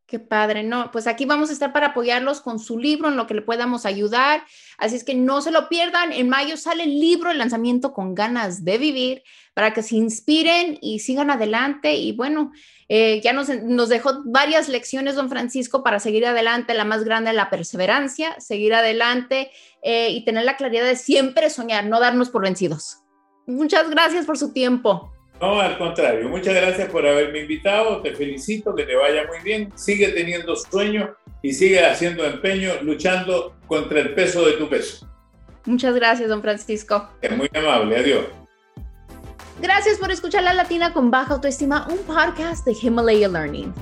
Qué 0.06 0.18
padre, 0.18 0.62
no, 0.62 0.90
pues 0.92 1.06
aquí 1.06 1.24
vamos 1.24 1.48
a 1.48 1.54
estar 1.54 1.72
para 1.72 1.88
apoyarlos 1.88 2.42
con 2.42 2.58
su 2.58 2.78
libro, 2.78 3.08
en 3.08 3.16
lo 3.16 3.26
que 3.26 3.32
le 3.32 3.40
podamos 3.40 3.86
ayudar. 3.86 4.44
Así 4.76 4.96
es 4.96 5.02
que 5.02 5.14
no 5.14 5.40
se 5.40 5.50
lo 5.50 5.70
pierdan. 5.70 6.12
En 6.12 6.28
mayo 6.28 6.58
sale 6.58 6.84
el 6.84 7.00
libro, 7.00 7.30
el 7.30 7.38
lanzamiento 7.38 7.94
con 7.94 8.14
ganas 8.14 8.64
de 8.64 8.76
vivir, 8.76 9.22
para 9.54 9.72
que 9.72 9.82
se 9.82 9.96
inspiren 9.96 10.78
y 10.82 10.98
sigan 10.98 11.30
adelante. 11.30 11.94
Y 11.94 12.12
bueno, 12.12 12.52
eh, 12.90 13.22
ya 13.24 13.32
nos, 13.32 13.48
nos, 13.48 13.88
dejó 13.88 14.22
varias 14.26 14.68
lecciones, 14.68 15.14
don 15.14 15.30
Francisco, 15.30 15.82
para 15.82 15.98
seguir 15.98 16.26
adelante. 16.26 16.74
La 16.74 16.84
más 16.84 17.04
grande, 17.04 17.32
la 17.32 17.48
perseverancia, 17.48 18.38
seguir 18.38 18.74
adelante 18.74 19.50
eh, 19.82 20.10
y 20.10 20.22
tener 20.26 20.44
la 20.44 20.56
claridad 20.56 20.84
de 20.84 20.96
siempre 20.96 21.48
soñar, 21.48 21.86
no 21.86 21.98
darnos 21.98 22.28
por 22.28 22.42
vencidos. 22.42 22.98
Muchas 23.46 23.88
gracias 23.88 24.26
por 24.26 24.36
su 24.36 24.52
tiempo. 24.52 25.13
No, 25.40 25.60
al 25.60 25.76
contrario. 25.78 26.28
Muchas 26.28 26.54
gracias 26.54 26.88
por 26.90 27.06
haberme 27.06 27.40
invitado. 27.40 28.00
Te 28.00 28.14
felicito, 28.14 28.74
que 28.74 28.84
te 28.84 28.94
vaya 28.94 29.26
muy 29.26 29.38
bien. 29.42 29.72
Sigue 29.74 30.08
teniendo 30.08 30.54
sueños 30.56 31.10
y 31.42 31.52
sigue 31.52 31.84
haciendo 31.84 32.24
empeño, 32.24 32.72
luchando 32.82 33.56
contra 33.66 34.00
el 34.00 34.14
peso 34.14 34.44
de 34.46 34.52
tu 34.52 34.68
peso. 34.68 35.06
Muchas 35.66 35.94
gracias, 35.94 36.28
don 36.28 36.42
Francisco. 36.42 37.08
Es 37.20 37.36
muy 37.36 37.50
amable. 37.54 37.96
Adiós. 37.96 38.24
Gracias 39.60 39.98
por 39.98 40.10
escuchar 40.10 40.42
La 40.42 40.52
Latina 40.52 40.92
con 40.92 41.10
Baja 41.10 41.34
Autoestima, 41.34 41.86
un 41.88 41.98
podcast 41.98 42.66
de 42.66 42.74
Himalaya 42.80 43.28
Learning. 43.28 43.72